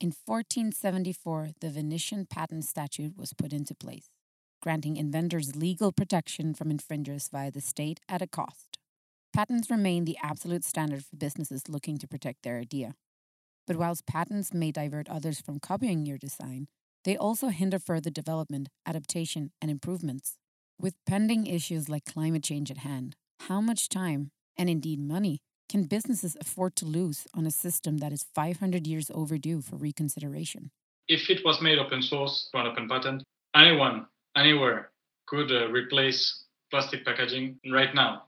In 0.00 0.12
1474, 0.12 1.50
the 1.60 1.70
Venetian 1.70 2.24
Patent 2.24 2.64
Statute 2.64 3.18
was 3.18 3.32
put 3.32 3.52
into 3.52 3.74
place, 3.74 4.10
granting 4.62 4.96
inventors 4.96 5.56
legal 5.56 5.90
protection 5.90 6.54
from 6.54 6.70
infringers 6.70 7.28
via 7.28 7.50
the 7.50 7.60
state 7.60 7.98
at 8.08 8.22
a 8.22 8.28
cost. 8.28 8.78
Patents 9.34 9.68
remain 9.72 10.04
the 10.04 10.16
absolute 10.22 10.62
standard 10.62 11.04
for 11.04 11.16
businesses 11.16 11.68
looking 11.68 11.98
to 11.98 12.06
protect 12.06 12.44
their 12.44 12.60
idea. 12.60 12.94
But 13.66 13.74
whilst 13.74 14.06
patents 14.06 14.54
may 14.54 14.70
divert 14.70 15.08
others 15.08 15.40
from 15.40 15.58
copying 15.58 16.06
your 16.06 16.16
design, 16.16 16.68
they 17.02 17.16
also 17.16 17.48
hinder 17.48 17.80
further 17.80 18.10
development, 18.10 18.68
adaptation, 18.86 19.50
and 19.60 19.68
improvements. 19.68 20.36
With 20.80 20.94
pending 21.06 21.48
issues 21.48 21.88
like 21.88 22.04
climate 22.04 22.44
change 22.44 22.70
at 22.70 22.78
hand, 22.78 23.16
how 23.48 23.60
much 23.60 23.88
time, 23.88 24.30
and 24.56 24.70
indeed 24.70 25.00
money, 25.00 25.40
can 25.68 25.84
businesses 25.84 26.36
afford 26.40 26.74
to 26.76 26.86
lose 26.86 27.26
on 27.34 27.46
a 27.46 27.50
system 27.50 27.98
that 27.98 28.12
is 28.12 28.24
500 28.34 28.86
years 28.86 29.10
overdue 29.14 29.60
for 29.60 29.76
reconsideration? 29.76 30.70
If 31.08 31.28
it 31.30 31.44
was 31.44 31.60
made 31.60 31.78
open 31.78 32.02
source 32.02 32.48
an 32.54 32.66
open 32.66 32.88
patent, 32.88 33.22
anyone, 33.54 34.06
anywhere 34.36 34.90
could 35.26 35.52
uh, 35.52 35.68
replace 35.68 36.44
plastic 36.70 37.04
packaging 37.04 37.58
right 37.70 37.94
now. 37.94 38.24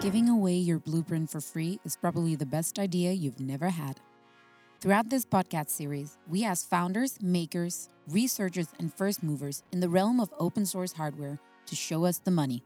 Giving 0.00 0.28
away 0.28 0.54
your 0.54 0.78
blueprint 0.78 1.30
for 1.30 1.40
free 1.40 1.78
is 1.84 1.96
probably 1.96 2.34
the 2.34 2.46
best 2.46 2.78
idea 2.78 3.12
you've 3.12 3.40
never 3.40 3.70
had. 3.70 4.00
Throughout 4.80 5.08
this 5.08 5.24
podcast 5.24 5.70
series, 5.70 6.18
we 6.28 6.44
ask 6.44 6.68
founders, 6.68 7.22
makers, 7.22 7.88
researchers, 8.08 8.66
and 8.80 8.92
first 8.92 9.22
movers 9.22 9.62
in 9.70 9.78
the 9.78 9.88
realm 9.88 10.18
of 10.18 10.34
open 10.40 10.66
source 10.66 10.92
hardware 10.92 11.38
to 11.72 11.76
show 11.76 12.04
us 12.04 12.18
the 12.18 12.30
money. 12.30 12.62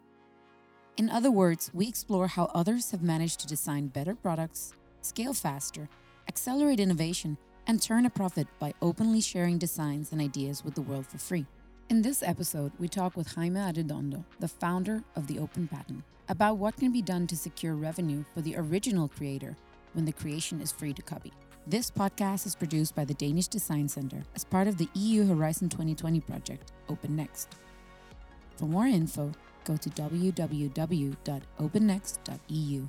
In 0.96 1.09
other 1.10 1.30
words, 1.30 1.70
we 1.73 1.87
explore 1.87 2.27
how 2.27 2.51
others 2.52 2.91
have 2.91 3.05
managed 3.05 3.38
to 3.38 3.47
design 3.47 3.87
better 3.87 4.16
products, 4.16 4.73
scale 5.01 5.33
faster, 5.33 5.88
accelerate 6.27 6.80
innovation, 6.80 7.38
and 7.69 7.80
turn 7.80 8.05
a 8.06 8.11
profit 8.11 8.48
by 8.58 8.75
openly 8.83 9.20
sharing 9.20 9.58
designs 9.58 10.11
and 10.11 10.20
ideas 10.20 10.64
with 10.64 10.75
the 10.75 10.83
world 10.83 11.06
for 11.06 11.19
free. 11.19 11.47
In 11.89 12.03
this 12.03 12.20
episode, 12.20 12.72
we 12.80 12.89
talk 12.89 13.17
with 13.17 13.33
Jaime 13.33 13.61
Arredondo, 13.61 14.25
the 14.41 14.48
founder 14.48 15.05
of 15.14 15.28
the 15.28 15.39
Open 15.39 15.69
Patent, 15.69 16.02
about 16.28 16.58
what 16.58 16.77
can 16.77 16.91
be 16.91 17.00
done 17.00 17.28
to 17.28 17.36
secure 17.36 17.77
revenue 17.77 18.25
for 18.34 18.41
the 18.41 18.56
original 18.56 19.06
creator 19.06 19.55
when 19.92 20.05
the 20.05 20.12
creation 20.12 20.61
is 20.61 20.73
free 20.73 20.92
to 20.92 21.02
copy. 21.02 21.33
This 21.69 21.92
podcast 21.92 22.45
is 22.45 22.56
produced 22.56 22.97
by 22.97 23.05
the 23.05 23.14
Danish 23.14 23.47
Design 23.47 23.89
Center 23.89 24.25
as 24.34 24.42
part 24.42 24.67
of 24.67 24.78
the 24.78 24.89
EU 24.95 25.25
Horizon 25.28 25.69
2020 25.69 26.19
project, 26.23 26.73
Open 26.89 27.14
Next. 27.14 27.55
For 28.56 28.64
more 28.64 28.86
info, 28.86 29.32
go 29.64 29.76
to 29.76 29.90
www.opennext.eu. 29.90 32.88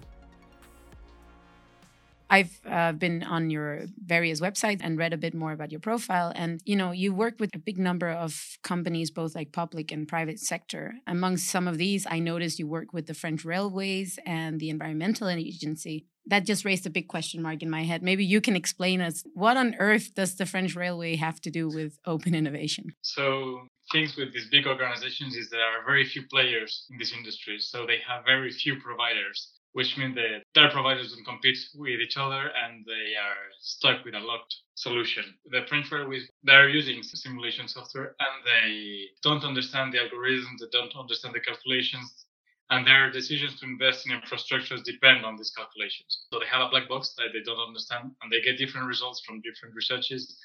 I've 2.29 2.59
uh, 2.69 2.91
been 2.91 3.23
on 3.23 3.49
your 3.49 3.83
various 4.05 4.41
websites 4.41 4.81
and 4.83 4.97
read 4.97 5.13
a 5.13 5.17
bit 5.17 5.33
more 5.33 5.53
about 5.53 5.71
your 5.71 5.79
profile. 5.79 6.31
And, 6.35 6.61
you 6.65 6.75
know, 6.75 6.91
you 6.91 7.13
work 7.13 7.35
with 7.39 7.55
a 7.55 7.59
big 7.59 7.77
number 7.77 8.09
of 8.09 8.57
companies, 8.63 9.11
both 9.11 9.33
like 9.33 9.53
public 9.53 9.91
and 9.91 10.07
private 10.07 10.39
sector. 10.39 10.95
Among 11.07 11.37
some 11.37 11.67
of 11.67 11.77
these, 11.77 12.05
I 12.09 12.19
noticed 12.19 12.59
you 12.59 12.67
work 12.67 12.91
with 12.91 13.07
the 13.07 13.13
French 13.13 13.45
railways 13.45 14.19
and 14.25 14.59
the 14.59 14.69
Environmental 14.69 15.29
Agency. 15.29 16.05
That 16.25 16.45
just 16.45 16.65
raised 16.65 16.85
a 16.85 16.89
big 16.89 17.07
question 17.07 17.41
mark 17.41 17.63
in 17.63 17.69
my 17.69 17.83
head. 17.83 18.03
Maybe 18.03 18.25
you 18.25 18.41
can 18.41 18.57
explain 18.57 18.99
us 18.99 19.23
what 19.33 19.55
on 19.55 19.75
earth 19.79 20.13
does 20.13 20.35
the 20.35 20.45
French 20.45 20.75
railway 20.75 21.15
have 21.15 21.39
to 21.41 21.49
do 21.49 21.69
with 21.69 21.97
open 22.05 22.35
innovation? 22.35 22.93
So, 23.01 23.67
things 23.91 24.15
with 24.15 24.33
these 24.33 24.49
big 24.49 24.67
organizations 24.67 25.35
is 25.35 25.49
there 25.49 25.61
are 25.61 25.85
very 25.85 26.05
few 26.05 26.23
players 26.27 26.85
in 26.89 26.97
this 26.97 27.13
industry. 27.13 27.59
So, 27.59 27.85
they 27.85 27.99
have 28.07 28.25
very 28.25 28.51
few 28.51 28.79
providers 28.79 29.57
which 29.77 29.95
means 29.95 30.15
that 30.15 30.41
their 30.55 30.71
providers 30.71 31.13
don't 31.13 31.23
compete 31.23 31.59
with 31.75 31.99
each 32.01 32.17
other 32.17 32.49
and 32.63 32.83
they 32.85 33.13
are 33.13 33.45
stuck 33.59 34.03
with 34.03 34.15
a 34.15 34.19
locked 34.19 34.55
solution. 34.73 35.23
The 35.51 35.67
French 35.69 35.91
railways, 35.91 36.27
they're 36.41 36.67
using 36.67 37.03
simulation 37.03 37.67
software 37.67 38.15
and 38.19 38.35
they 38.43 39.05
don't 39.21 39.43
understand 39.43 39.93
the 39.93 39.99
algorithms, 39.99 40.57
they 40.59 40.71
don't 40.71 40.95
understand 40.95 41.35
the 41.35 41.41
calculations, 41.41 42.25
and 42.71 42.87
their 42.87 43.11
decisions 43.11 43.59
to 43.59 43.67
invest 43.67 44.07
in 44.07 44.19
infrastructures 44.19 44.83
depend 44.83 45.23
on 45.23 45.37
these 45.37 45.51
calculations. 45.55 46.25
So 46.33 46.39
they 46.39 46.47
have 46.47 46.65
a 46.65 46.69
black 46.69 46.89
box 46.89 47.13
that 47.17 47.29
they 47.31 47.43
don't 47.45 47.61
understand 47.61 48.11
and 48.23 48.31
they 48.31 48.41
get 48.41 48.57
different 48.57 48.87
results 48.87 49.21
from 49.25 49.41
different 49.41 49.75
researches. 49.75 50.39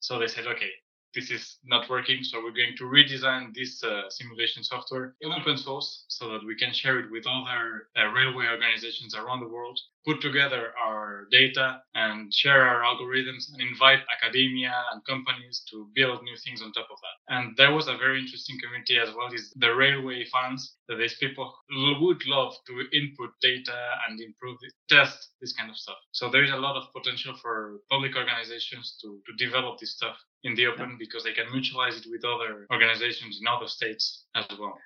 So 0.00 0.18
they 0.18 0.28
said, 0.28 0.46
okay, 0.46 0.70
this 1.14 1.30
is 1.30 1.58
not 1.64 1.88
working. 1.88 2.22
So 2.22 2.42
we're 2.42 2.52
going 2.52 2.76
to 2.78 2.84
redesign 2.84 3.54
this 3.54 3.82
uh, 3.82 4.08
simulation 4.10 4.62
software 4.62 5.14
in 5.20 5.32
open 5.32 5.56
source 5.56 6.04
so 6.08 6.30
that 6.32 6.44
we 6.46 6.56
can 6.56 6.72
share 6.72 6.98
it 7.00 7.10
with 7.10 7.24
other 7.26 7.88
uh, 7.96 8.06
railway 8.12 8.46
organizations 8.46 9.14
around 9.14 9.40
the 9.40 9.48
world, 9.48 9.78
put 10.06 10.20
together 10.20 10.72
our 10.82 11.26
data 11.30 11.80
and 11.94 12.32
share 12.32 12.62
our 12.62 12.82
algorithms 12.82 13.52
and 13.52 13.60
invite 13.60 14.00
academia 14.22 14.74
and 14.92 15.04
companies 15.04 15.62
to 15.70 15.88
build 15.94 16.22
new 16.22 16.36
things 16.44 16.62
on 16.62 16.72
top 16.72 16.88
of 16.90 16.98
that. 17.00 17.34
And 17.34 17.56
there 17.56 17.72
was 17.72 17.88
a 17.88 17.96
very 17.96 18.20
interesting 18.20 18.58
community 18.62 18.98
as 18.98 19.14
well 19.14 19.32
is 19.32 19.52
the 19.56 19.74
railway 19.74 20.24
fans 20.32 20.77
that 20.88 20.96
these 20.96 21.16
people 21.18 21.52
would 22.00 22.26
love 22.26 22.54
to 22.66 22.72
input 22.96 23.30
data 23.42 23.78
and 24.08 24.20
improve 24.20 24.58
it, 24.62 24.72
test 24.88 25.32
this 25.40 25.52
kind 25.52 25.70
of 25.70 25.76
stuff. 25.76 25.96
So 26.12 26.30
there 26.30 26.42
is 26.42 26.50
a 26.50 26.56
lot 26.56 26.76
of 26.76 26.84
potential 26.92 27.34
for 27.40 27.80
public 27.90 28.16
organizations 28.16 28.96
to, 29.02 29.20
to 29.26 29.44
develop 29.44 29.78
this 29.78 29.94
stuff 29.94 30.16
in 30.44 30.54
the 30.54 30.66
open 30.66 30.96
because 30.98 31.24
they 31.24 31.32
can 31.32 31.46
mutualize 31.46 31.98
it 31.98 32.06
with 32.10 32.24
other 32.24 32.66
organizations 32.72 33.38
in 33.40 33.46
other 33.46 33.68
states 33.68 34.24
as 34.34 34.46
well. 34.58 34.78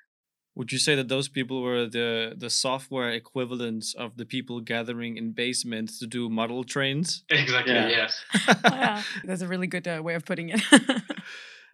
Would 0.55 0.71
you 0.71 0.79
say 0.79 0.95
that 0.97 1.09
those 1.09 1.29
people 1.29 1.63
were 1.63 1.87
the 1.87 2.35
the 2.37 2.51
software 2.51 3.11
equivalents 3.11 3.95
of 3.95 4.19
the 4.19 4.27
people 4.27 4.61
gathering 4.61 5.17
in 5.17 5.33
basements 5.33 5.99
to 6.01 6.07
do 6.07 6.29
model 6.29 6.63
trains? 6.63 7.25
Exactly. 7.31 7.73
Yeah. 7.73 7.89
Yes. 7.89 8.23
oh, 8.49 8.55
yeah. 8.65 9.03
That's 9.25 9.41
a 9.41 9.49
really 9.49 9.67
good 9.67 9.89
uh, 9.89 10.03
way 10.03 10.15
of 10.15 10.27
putting 10.27 10.51
it. 10.51 10.61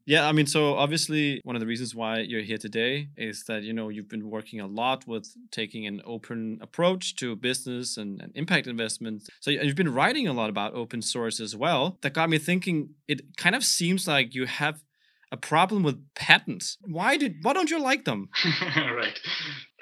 Yeah, 0.09 0.27
I 0.27 0.33
mean, 0.33 0.47
so 0.47 0.75
obviously, 0.75 1.43
one 1.45 1.55
of 1.55 1.61
the 1.61 1.67
reasons 1.67 1.95
why 1.95 2.21
you're 2.21 2.41
here 2.41 2.57
today 2.57 3.11
is 3.19 3.45
that 3.45 3.63
you 3.63 3.75
know 3.75 3.91
you've 3.91 4.09
been 4.09 4.31
working 4.31 4.59
a 4.59 4.67
lot 4.67 5.07
with 5.07 5.35
taking 5.51 5.87
an 5.87 6.01
open 6.07 6.59
approach 6.63 7.15
to 7.17 7.37
business 7.37 7.99
and, 7.99 8.19
and 8.23 8.33
impact 8.35 8.67
investments. 8.67 9.29
So 9.41 9.51
you've 9.51 9.77
been 9.77 9.93
writing 9.93 10.27
a 10.27 10.33
lot 10.33 10.49
about 10.49 10.73
open 10.73 11.03
source 11.03 11.41
as 11.41 11.55
well. 11.55 11.99
That 12.01 12.15
got 12.15 12.31
me 12.31 12.39
thinking. 12.39 12.95
It 13.07 13.37
kind 13.37 13.55
of 13.55 13.63
seems 13.63 14.09
like 14.09 14.35
you 14.35 14.47
have 14.47 14.83
a 15.31 15.37
problem 15.37 15.83
with 15.83 16.03
patents. 16.15 16.79
Why 16.83 17.17
did? 17.17 17.37
Why 17.43 17.53
don't 17.53 17.71
you 17.71 17.81
like 17.81 18.05
them? 18.05 18.29
right. 18.77 19.19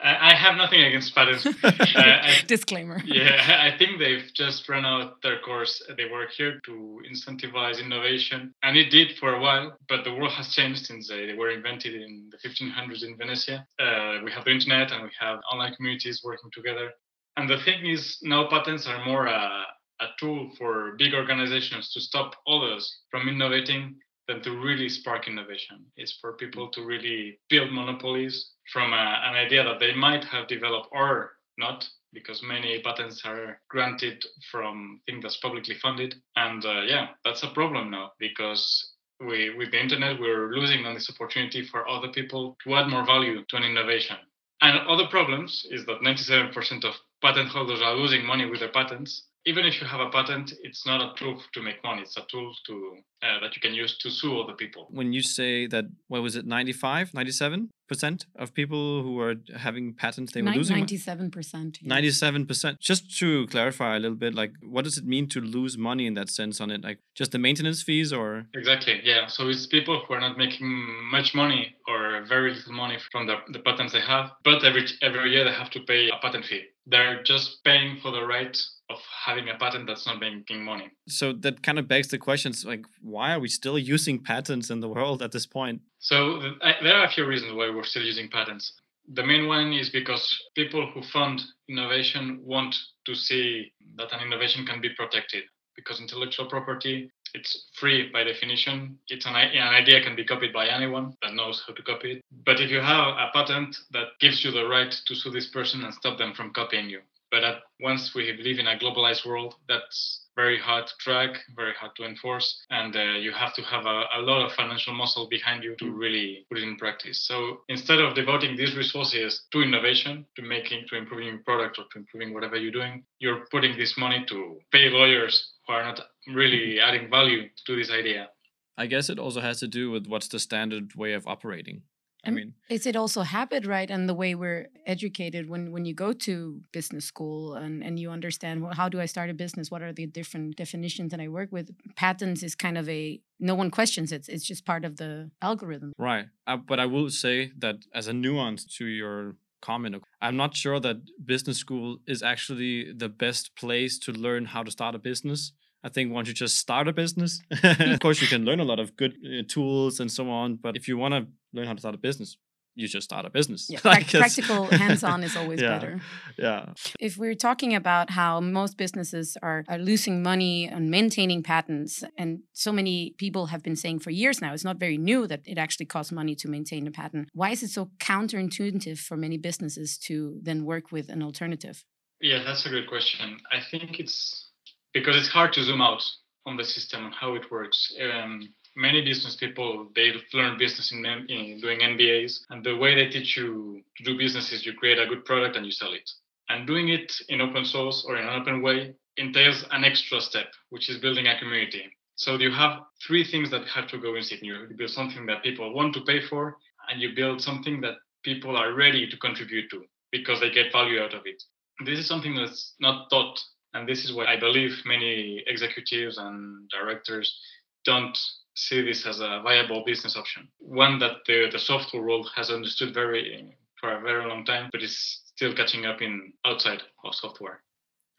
I 0.02 0.34
have 0.34 0.56
nothing 0.56 0.82
against 0.82 1.14
patents. 1.14 1.46
uh, 1.64 1.72
I, 1.94 2.42
Disclaimer. 2.46 3.00
Yeah, 3.06 3.62
I 3.62 3.76
think 3.78 3.98
they've 3.98 4.30
just 4.34 4.68
run 4.68 4.84
out 4.84 5.22
their 5.22 5.40
course. 5.40 5.82
They 5.96 6.04
were 6.04 6.26
here 6.36 6.60
to 6.66 7.00
incentivize 7.10 7.82
innovation, 7.82 8.54
and 8.62 8.76
it 8.76 8.90
did 8.90 9.16
for 9.18 9.34
a 9.34 9.40
while. 9.40 9.76
But 9.88 10.04
the 10.04 10.12
world 10.12 10.32
has 10.32 10.54
changed 10.54 10.86
since 10.86 11.08
they 11.08 11.32
were 11.32 11.50
invented 11.50 11.94
in 11.94 12.30
the 12.30 12.48
1500s 12.48 13.04
in 13.04 13.16
Venice. 13.16 13.48
Uh, 13.48 14.20
we 14.22 14.30
have 14.32 14.44
the 14.44 14.50
internet, 14.50 14.92
and 14.92 15.04
we 15.04 15.10
have 15.18 15.38
online 15.50 15.74
communities 15.74 16.20
working 16.22 16.50
together. 16.52 16.90
And 17.36 17.48
the 17.48 17.58
thing 17.58 17.86
is, 17.86 18.18
now 18.22 18.48
patents 18.48 18.86
are 18.86 19.04
more 19.04 19.26
a, 19.26 19.64
a 20.00 20.06
tool 20.20 20.50
for 20.58 20.94
big 20.98 21.14
organizations 21.14 21.92
to 21.92 22.00
stop 22.00 22.34
others 22.46 23.00
from 23.10 23.28
innovating 23.28 23.96
than 24.28 24.42
to 24.42 24.50
really 24.50 24.88
spark 24.88 25.28
innovation. 25.28 25.84
It's 25.96 26.18
for 26.20 26.32
people 26.34 26.68
to 26.70 26.84
really 26.84 27.38
build 27.48 27.72
monopolies 27.72 28.50
from 28.72 28.92
a, 28.92 29.22
an 29.24 29.34
idea 29.34 29.64
that 29.64 29.80
they 29.80 29.94
might 29.94 30.24
have 30.24 30.48
developed 30.48 30.88
or 30.92 31.32
not, 31.58 31.88
because 32.12 32.42
many 32.42 32.80
patents 32.82 33.22
are 33.24 33.60
granted 33.68 34.24
from 34.50 35.00
things 35.06 35.22
that's 35.22 35.36
publicly 35.38 35.74
funded. 35.80 36.14
And 36.34 36.64
uh, 36.64 36.82
yeah, 36.82 37.08
that's 37.24 37.42
a 37.42 37.50
problem 37.50 37.90
now 37.90 38.12
because 38.18 38.92
we, 39.20 39.54
with 39.56 39.70
the 39.70 39.80
internet, 39.80 40.20
we're 40.20 40.54
losing 40.54 40.84
on 40.84 40.94
this 40.94 41.10
opportunity 41.10 41.66
for 41.66 41.88
other 41.88 42.08
people 42.08 42.56
to 42.64 42.74
add 42.74 42.88
more 42.88 43.06
value 43.06 43.44
to 43.48 43.56
an 43.56 43.62
innovation. 43.62 44.16
And 44.62 44.86
other 44.88 45.06
problems 45.08 45.66
is 45.70 45.84
that 45.86 46.00
97% 46.00 46.84
of 46.84 46.94
patent 47.22 47.48
holders 47.48 47.80
are 47.82 47.94
losing 47.94 48.24
money 48.24 48.46
with 48.46 48.60
their 48.60 48.72
patents 48.72 49.24
even 49.46 49.64
if 49.64 49.80
you 49.80 49.86
have 49.86 50.00
a 50.00 50.10
patent, 50.10 50.52
it's 50.62 50.84
not 50.84 51.00
a 51.00 51.14
tool 51.16 51.40
to 51.54 51.62
make 51.62 51.82
money. 51.84 52.02
It's 52.02 52.16
a 52.16 52.24
tool 52.28 52.52
to 52.66 52.96
uh, 53.22 53.40
that 53.40 53.54
you 53.54 53.62
can 53.62 53.74
use 53.74 53.96
to 53.98 54.10
sue 54.10 54.40
other 54.40 54.52
people. 54.52 54.88
When 54.90 55.12
you 55.12 55.22
say 55.22 55.66
that, 55.68 55.84
what 56.08 56.20
was 56.20 56.36
it, 56.36 56.46
95, 56.46 57.14
97 57.14 57.70
percent 57.88 58.26
of 58.36 58.52
people 58.52 59.02
who 59.04 59.20
are 59.20 59.36
having 59.56 59.94
patents, 59.94 60.32
they 60.32 60.42
were 60.42 60.50
Nin- 60.50 60.58
losing 60.58 60.76
97 60.78 61.30
percent. 61.30 61.78
97 61.82 62.46
percent. 62.46 62.80
Just 62.80 63.16
to 63.18 63.46
clarify 63.46 63.96
a 63.96 64.00
little 64.00 64.16
bit, 64.16 64.34
like, 64.34 64.52
what 64.62 64.84
does 64.84 64.98
it 64.98 65.06
mean 65.06 65.28
to 65.28 65.40
lose 65.40 65.78
money 65.78 66.06
in 66.06 66.14
that 66.14 66.28
sense 66.28 66.60
on 66.60 66.70
it? 66.70 66.82
Like, 66.82 66.98
just 67.14 67.30
the 67.30 67.38
maintenance 67.38 67.82
fees, 67.82 68.12
or 68.12 68.46
exactly, 68.54 69.00
yeah. 69.04 69.28
So 69.28 69.48
it's 69.48 69.66
people 69.66 70.02
who 70.06 70.14
are 70.14 70.20
not 70.20 70.36
making 70.36 70.68
much 71.10 71.34
money 71.34 71.76
or 71.86 72.24
very 72.28 72.52
little 72.54 72.72
money 72.72 72.98
from 73.12 73.26
the, 73.28 73.36
the 73.52 73.60
patents 73.60 73.92
they 73.92 74.00
have, 74.00 74.32
but 74.42 74.64
every 74.64 74.84
every 75.02 75.30
year 75.30 75.44
they 75.44 75.52
have 75.52 75.70
to 75.70 75.80
pay 75.80 76.08
a 76.08 76.18
patent 76.20 76.44
fee. 76.44 76.64
They're 76.86 77.22
just 77.22 77.64
paying 77.64 77.98
for 78.00 78.10
the 78.12 78.24
right 78.24 78.56
of 78.88 78.98
having 79.24 79.48
a 79.48 79.58
patent 79.58 79.88
that's 79.88 80.06
not 80.06 80.20
making 80.20 80.64
money. 80.64 80.90
So 81.08 81.32
that 81.32 81.62
kind 81.62 81.78
of 81.78 81.88
begs 81.88 82.08
the 82.08 82.18
questions 82.18 82.64
like, 82.64 82.84
why 83.00 83.32
are 83.32 83.40
we 83.40 83.48
still 83.48 83.78
using 83.78 84.22
patents 84.22 84.70
in 84.70 84.80
the 84.80 84.88
world 84.88 85.22
at 85.22 85.32
this 85.32 85.46
point? 85.46 85.80
So 85.98 86.40
there 86.82 86.94
are 86.94 87.06
a 87.06 87.10
few 87.10 87.26
reasons 87.26 87.52
why 87.52 87.68
we're 87.70 87.82
still 87.82 88.04
using 88.04 88.28
patents. 88.28 88.72
The 89.12 89.24
main 89.24 89.48
one 89.48 89.72
is 89.72 89.90
because 89.90 90.24
people 90.54 90.88
who 90.92 91.02
fund 91.02 91.42
innovation 91.68 92.40
want 92.42 92.76
to 93.06 93.14
see 93.14 93.72
that 93.96 94.12
an 94.12 94.20
innovation 94.24 94.64
can 94.64 94.80
be 94.80 94.90
protected 94.90 95.44
because 95.74 96.00
intellectual 96.00 96.46
property 96.46 97.10
it's 97.36 97.68
free 97.78 98.08
by 98.10 98.24
definition. 98.24 98.98
It's 99.08 99.26
an, 99.26 99.36
an 99.36 99.74
idea 99.74 100.02
can 100.02 100.16
be 100.16 100.24
copied 100.24 100.54
by 100.54 100.68
anyone 100.68 101.14
that 101.22 101.34
knows 101.34 101.62
how 101.66 101.74
to 101.74 101.82
copy 101.82 102.12
it. 102.12 102.24
But 102.46 102.60
if 102.60 102.70
you 102.70 102.80
have 102.80 103.08
a 103.08 103.28
patent 103.34 103.76
that 103.92 104.18
gives 104.20 104.42
you 104.42 104.50
the 104.50 104.66
right 104.66 104.90
to 105.06 105.14
sue 105.14 105.30
this 105.30 105.50
person 105.50 105.84
and 105.84 105.92
stop 105.92 106.16
them 106.16 106.32
from 106.34 106.52
copying 106.54 106.88
you, 106.88 107.00
but 107.36 107.44
at, 107.44 107.56
once 107.80 108.14
we 108.14 108.32
live 108.42 108.58
in 108.58 108.66
a 108.66 108.78
globalized 108.78 109.26
world, 109.26 109.56
that's 109.68 110.22
very 110.36 110.58
hard 110.58 110.86
to 110.86 110.92
track, 110.98 111.36
very 111.54 111.74
hard 111.78 111.92
to 111.96 112.04
enforce, 112.06 112.64
and 112.70 112.96
uh, 112.96 113.18
you 113.24 113.30
have 113.30 113.52
to 113.52 113.60
have 113.60 113.84
a, 113.84 114.04
a, 114.16 114.20
lot 114.22 114.42
of 114.42 114.52
financial 114.52 114.94
muscle 114.94 115.28
behind 115.28 115.62
you 115.62 115.76
to 115.76 115.90
really 115.90 116.46
put 116.48 116.56
it 116.56 116.64
in 116.64 116.76
practice. 116.76 117.26
So 117.28 117.60
instead 117.68 118.00
of 118.00 118.14
devoting 118.14 118.56
these 118.56 118.74
resources 118.74 119.42
to 119.52 119.60
innovation, 119.60 120.24
to 120.36 120.42
making, 120.42 120.86
to 120.88 120.96
improving 120.96 121.26
your 121.26 121.38
product 121.38 121.78
or 121.78 121.84
to 121.92 121.98
improving 121.98 122.32
whatever 122.32 122.56
you're 122.56 122.72
doing, 122.72 123.04
you're 123.18 123.44
putting 123.50 123.76
this 123.76 123.98
money 123.98 124.24
to 124.28 124.58
pay 124.72 124.88
lawyers 124.88 125.52
who 125.66 125.74
are 125.74 125.84
not 125.84 126.00
really 126.34 126.80
adding 126.80 127.10
value 127.10 127.50
to 127.66 127.76
this 127.76 127.90
idea. 127.90 128.30
I 128.78 128.86
guess 128.86 129.10
it 129.10 129.18
also 129.18 129.42
has 129.42 129.60
to 129.60 129.68
do 129.68 129.90
with 129.90 130.06
what's 130.06 130.28
the 130.28 130.38
standard 130.38 130.94
way 130.94 131.12
of 131.12 131.26
operating. 131.26 131.82
I 132.26 132.30
mean, 132.30 132.54
is 132.68 132.86
it 132.86 132.96
also 132.96 133.22
habit, 133.22 133.66
right? 133.66 133.90
And 133.90 134.08
the 134.08 134.14
way 134.14 134.34
we're 134.34 134.68
educated 134.86 135.48
when 135.48 135.72
when 135.72 135.84
you 135.84 135.94
go 135.94 136.12
to 136.12 136.60
business 136.72 137.04
school 137.04 137.54
and 137.54 137.82
and 137.82 137.98
you 137.98 138.10
understand 138.10 138.62
well, 138.62 138.74
how 138.74 138.88
do 138.88 139.00
I 139.00 139.06
start 139.06 139.30
a 139.30 139.34
business? 139.34 139.70
What 139.70 139.82
are 139.82 139.92
the 139.92 140.06
different 140.06 140.56
definitions 140.56 141.10
that 141.10 141.20
I 141.20 141.28
work 141.28 141.50
with? 141.52 141.70
Patents 141.96 142.42
is 142.42 142.54
kind 142.54 142.78
of 142.78 142.88
a 142.88 143.20
no 143.38 143.54
one 143.54 143.70
questions 143.70 144.12
it. 144.12 144.28
It's 144.28 144.44
just 144.44 144.64
part 144.64 144.84
of 144.84 144.96
the 144.96 145.30
algorithm. 145.42 145.92
Right. 145.98 146.26
Uh, 146.46 146.56
but 146.56 146.80
I 146.80 146.86
will 146.86 147.10
say 147.10 147.52
that 147.58 147.76
as 147.94 148.08
a 148.08 148.12
nuance 148.12 148.64
to 148.76 148.86
your 148.86 149.36
comment, 149.60 150.02
I'm 150.20 150.36
not 150.36 150.56
sure 150.56 150.80
that 150.80 150.96
business 151.24 151.58
school 151.58 151.98
is 152.06 152.22
actually 152.22 152.92
the 152.92 153.08
best 153.08 153.54
place 153.56 153.98
to 154.00 154.12
learn 154.12 154.46
how 154.46 154.62
to 154.62 154.70
start 154.70 154.94
a 154.94 154.98
business. 154.98 155.52
I 155.84 155.88
think 155.88 156.12
once 156.12 156.26
you 156.26 156.34
just 156.34 156.58
start 156.58 156.88
a 156.88 156.92
business, 156.92 157.40
of 157.62 158.00
course, 158.00 158.20
you 158.20 158.26
can 158.26 158.44
learn 158.44 158.60
a 158.60 158.64
lot 158.64 158.80
of 158.80 158.96
good 158.96 159.14
uh, 159.24 159.42
tools 159.46 160.00
and 160.00 160.10
so 160.10 160.28
on. 160.28 160.56
But 160.56 160.76
if 160.76 160.88
you 160.88 160.96
want 160.98 161.14
to 161.14 161.26
learn 161.56 161.66
how 161.66 161.74
to 161.74 161.80
start 161.80 161.94
a 161.94 161.98
business, 161.98 162.36
you 162.76 162.86
just 162.86 163.04
start 163.04 163.24
a 163.24 163.30
business. 163.30 163.68
Yeah, 163.70 163.80
practical 163.80 164.64
hands-on 164.70 165.24
is 165.24 165.34
always 165.34 165.60
yeah, 165.60 165.68
better. 165.70 166.00
Yeah. 166.38 166.74
If 167.00 167.16
we're 167.16 167.34
talking 167.34 167.74
about 167.74 168.10
how 168.10 168.40
most 168.40 168.76
businesses 168.76 169.36
are, 169.42 169.64
are 169.68 169.78
losing 169.78 170.22
money 170.22 170.70
on 170.70 170.90
maintaining 170.90 171.42
patents, 171.42 172.04
and 172.18 172.40
so 172.52 172.70
many 172.72 173.14
people 173.18 173.46
have 173.46 173.62
been 173.62 173.76
saying 173.76 174.00
for 174.00 174.10
years 174.10 174.40
now, 174.42 174.52
it's 174.52 174.64
not 174.64 174.78
very 174.78 174.98
new 174.98 175.26
that 175.26 175.40
it 175.46 175.58
actually 175.58 175.86
costs 175.86 176.12
money 176.12 176.34
to 176.36 176.48
maintain 176.48 176.86
a 176.86 176.90
patent. 176.90 177.30
Why 177.32 177.50
is 177.50 177.62
it 177.62 177.70
so 177.70 177.90
counterintuitive 177.98 178.98
for 178.98 179.16
many 179.16 179.38
businesses 179.38 179.96
to 180.06 180.38
then 180.42 180.64
work 180.64 180.92
with 180.92 181.08
an 181.08 181.22
alternative? 181.22 181.82
Yeah, 182.20 182.42
that's 182.44 182.66
a 182.66 182.70
good 182.70 182.88
question. 182.88 183.38
I 183.50 183.60
think 183.70 183.98
it's 183.98 184.50
because 184.92 185.16
it's 185.16 185.28
hard 185.28 185.52
to 185.54 185.62
zoom 185.62 185.80
out 185.80 186.02
on 186.44 186.56
the 186.56 186.64
system 186.64 187.06
and 187.06 187.14
how 187.14 187.34
it 187.34 187.50
works. 187.50 187.92
Um, 188.00 188.48
many 188.76 189.02
business 189.02 189.36
people 189.36 189.88
they 189.94 190.12
learn 190.32 190.58
business 190.58 190.92
in, 190.92 191.04
in, 191.04 191.60
doing 191.60 191.80
MBAs, 191.80 192.40
and 192.50 192.64
the 192.64 192.76
way 192.76 192.94
they 192.94 193.08
teach 193.10 193.36
you 193.36 193.82
to 193.96 194.04
do 194.04 194.18
business 194.18 194.52
is 194.52 194.64
you 194.64 194.74
create 194.74 194.98
a 194.98 195.06
good 195.06 195.24
product 195.24 195.56
and 195.56 195.64
you 195.64 195.72
sell 195.72 195.92
it. 195.92 196.08
And 196.48 196.66
doing 196.66 196.88
it 196.90 197.12
in 197.28 197.40
open 197.40 197.64
source 197.64 198.04
or 198.06 198.16
in 198.16 198.26
an 198.26 198.40
open 198.40 198.62
way 198.62 198.94
entails 199.16 199.64
an 199.72 199.84
extra 199.84 200.20
step, 200.20 200.46
which 200.70 200.88
is 200.88 200.98
building 200.98 201.26
a 201.26 201.38
community. 201.38 201.84
So 202.14 202.36
you 202.36 202.52
have 202.52 202.80
three 203.06 203.24
things 203.24 203.50
that 203.50 203.66
have 203.68 203.88
to 203.88 203.98
go 203.98 204.14
in 204.14 204.22
sync. 204.22 204.42
You 204.42 204.68
build 204.76 204.90
something 204.90 205.26
that 205.26 205.42
people 205.42 205.74
want 205.74 205.94
to 205.94 206.02
pay 206.02 206.20
for, 206.28 206.56
and 206.88 207.00
you 207.00 207.14
build 207.16 207.40
something 207.40 207.80
that 207.80 207.94
people 208.22 208.56
are 208.56 208.74
ready 208.74 209.08
to 209.08 209.16
contribute 209.18 209.70
to 209.70 209.84
because 210.12 210.40
they 210.40 210.50
get 210.50 210.72
value 210.72 211.00
out 211.00 211.14
of 211.14 211.22
it. 211.24 211.42
This 211.84 211.98
is 211.98 212.06
something 212.06 212.34
that's 212.34 212.74
not 212.80 213.10
taught 213.10 213.38
and 213.76 213.86
this 213.86 214.04
is 214.04 214.12
why 214.14 214.24
I 214.24 214.40
believe 214.40 214.72
many 214.86 215.42
executives 215.46 216.16
and 216.16 216.66
directors 216.70 217.38
don't 217.84 218.16
see 218.56 218.82
this 218.82 219.06
as 219.06 219.20
a 219.20 219.40
viable 219.44 219.84
business 219.84 220.16
option. 220.16 220.48
One 220.58 220.98
that 220.98 221.18
the, 221.26 221.48
the 221.52 221.58
software 221.58 222.02
world 222.02 222.30
has 222.34 222.50
understood 222.50 222.94
very 222.94 223.54
for 223.80 223.92
a 223.92 224.00
very 224.00 224.26
long 224.26 224.44
time, 224.44 224.70
but 224.72 224.82
is 224.82 225.20
still 225.34 225.54
catching 225.54 225.84
up 225.84 226.00
in 226.00 226.32
outside 226.44 226.82
of 227.04 227.14
software. 227.14 227.62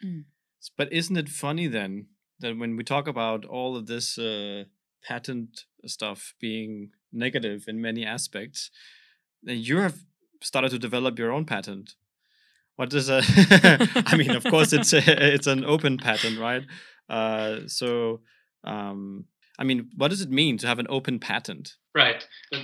Mm. 0.05 0.25
But 0.77 0.93
isn't 0.93 1.17
it 1.17 1.29
funny 1.29 1.67
then 1.67 2.07
that 2.39 2.57
when 2.57 2.75
we 2.75 2.83
talk 2.83 3.07
about 3.07 3.45
all 3.45 3.75
of 3.75 3.87
this 3.87 4.17
uh, 4.17 4.65
patent 5.03 5.65
stuff 5.85 6.35
being 6.39 6.91
negative 7.11 7.65
in 7.67 7.81
many 7.81 8.05
aspects, 8.05 8.69
then 9.41 9.57
you 9.57 9.77
have 9.79 9.99
started 10.41 10.69
to 10.69 10.79
develop 10.79 11.17
your 11.17 11.31
own 11.31 11.45
patent 11.45 11.95
What 12.75 12.93
what 12.93 12.93
is 12.93 13.09
a 13.09 13.21
i 14.07 14.15
mean 14.15 14.31
of 14.31 14.43
course 14.43 14.71
it's 14.71 14.93
a, 14.93 15.01
it's 15.33 15.47
an 15.47 15.65
open 15.65 15.97
patent 15.97 16.39
right 16.39 16.63
uh, 17.09 17.61
so 17.67 18.21
um, 18.63 19.25
i 19.57 19.63
mean 19.63 19.89
what 19.95 20.09
does 20.09 20.21
it 20.21 20.29
mean 20.29 20.57
to 20.57 20.67
have 20.67 20.79
an 20.79 20.87
open 20.89 21.19
patent 21.19 21.75
Right. 21.97 22.23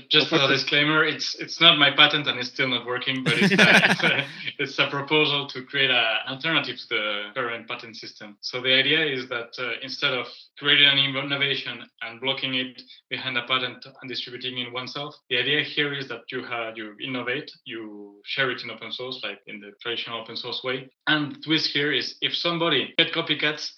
Just 0.10 0.31
a 0.31 0.48
disclaimer, 0.48 1.04
it's 1.04 1.34
it's 1.40 1.60
not 1.60 1.80
my 1.80 1.90
patent 1.90 2.28
and 2.28 2.40
it's 2.40 2.50
still 2.50 2.68
not 2.68 2.86
working, 2.86 3.24
but 3.24 3.34
it's, 3.36 3.51
a, 3.51 3.56
it's, 3.90 4.04
a, 4.04 4.25
it's 4.60 4.78
a 4.78 4.88
proposal 4.92 5.48
to 5.48 5.63
create 5.63 5.90
an 5.90 6.18
alternative 6.28 6.78
to 6.78 6.88
the 6.90 7.24
current 7.34 7.68
patent 7.68 7.95
system. 7.95 8.38
So 8.42 8.62
the 8.62 8.72
idea 8.72 9.04
is 9.04 9.28
that 9.30 9.56
uh, 9.57 9.72
instead 9.81 10.13
of 10.13 10.28
creating 10.60 10.88
an 10.88 11.00
innovation 11.00 11.84
and 12.04 12.22
blocking 12.22 12.54
it 12.54 12.80
behind 13.10 13.36
a 13.36 13.48
patent 13.48 13.84
and 14.00 14.07
distributing 14.07 14.60
it 14.60 14.72
oneself, 14.72 15.16
the 15.31 15.40
idea 15.40 15.63
here 15.63 15.94
is 15.94 16.07
that 16.10 16.31
you 16.31 16.44
have 16.44 16.78
you 16.78 16.94
innovate, 17.04 17.50
you 17.66 18.22
share 18.25 18.51
it 18.51 18.62
in 18.63 18.69
open 18.69 18.92
source, 18.92 19.19
like 19.24 19.40
in 19.48 19.60
the 19.60 19.72
traditional 19.81 20.22
open 20.22 20.38
source 20.38 20.62
way. 20.63 20.92
And 21.07 21.34
the 21.36 21.40
twist 21.40 21.72
here 21.72 21.92
is 21.92 22.18
if 22.22 22.36
somebody 22.36 22.94
get 23.00 23.12
copycats 23.13 23.72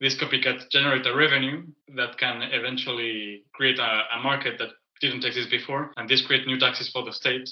this 0.00 0.16
copycat 0.16 0.70
generate 0.70 1.06
a 1.06 1.14
revenue 1.14 1.66
that 1.96 2.18
can 2.18 2.42
eventually 2.42 3.44
create 3.52 3.78
a, 3.78 4.02
a, 4.16 4.22
market 4.22 4.58
that 4.58 4.70
didn't 5.00 5.24
exist 5.24 5.50
before, 5.50 5.92
and 5.96 6.08
this 6.08 6.24
create 6.24 6.46
new 6.46 6.58
taxes 6.58 6.90
for 6.92 7.04
the 7.04 7.12
state. 7.12 7.48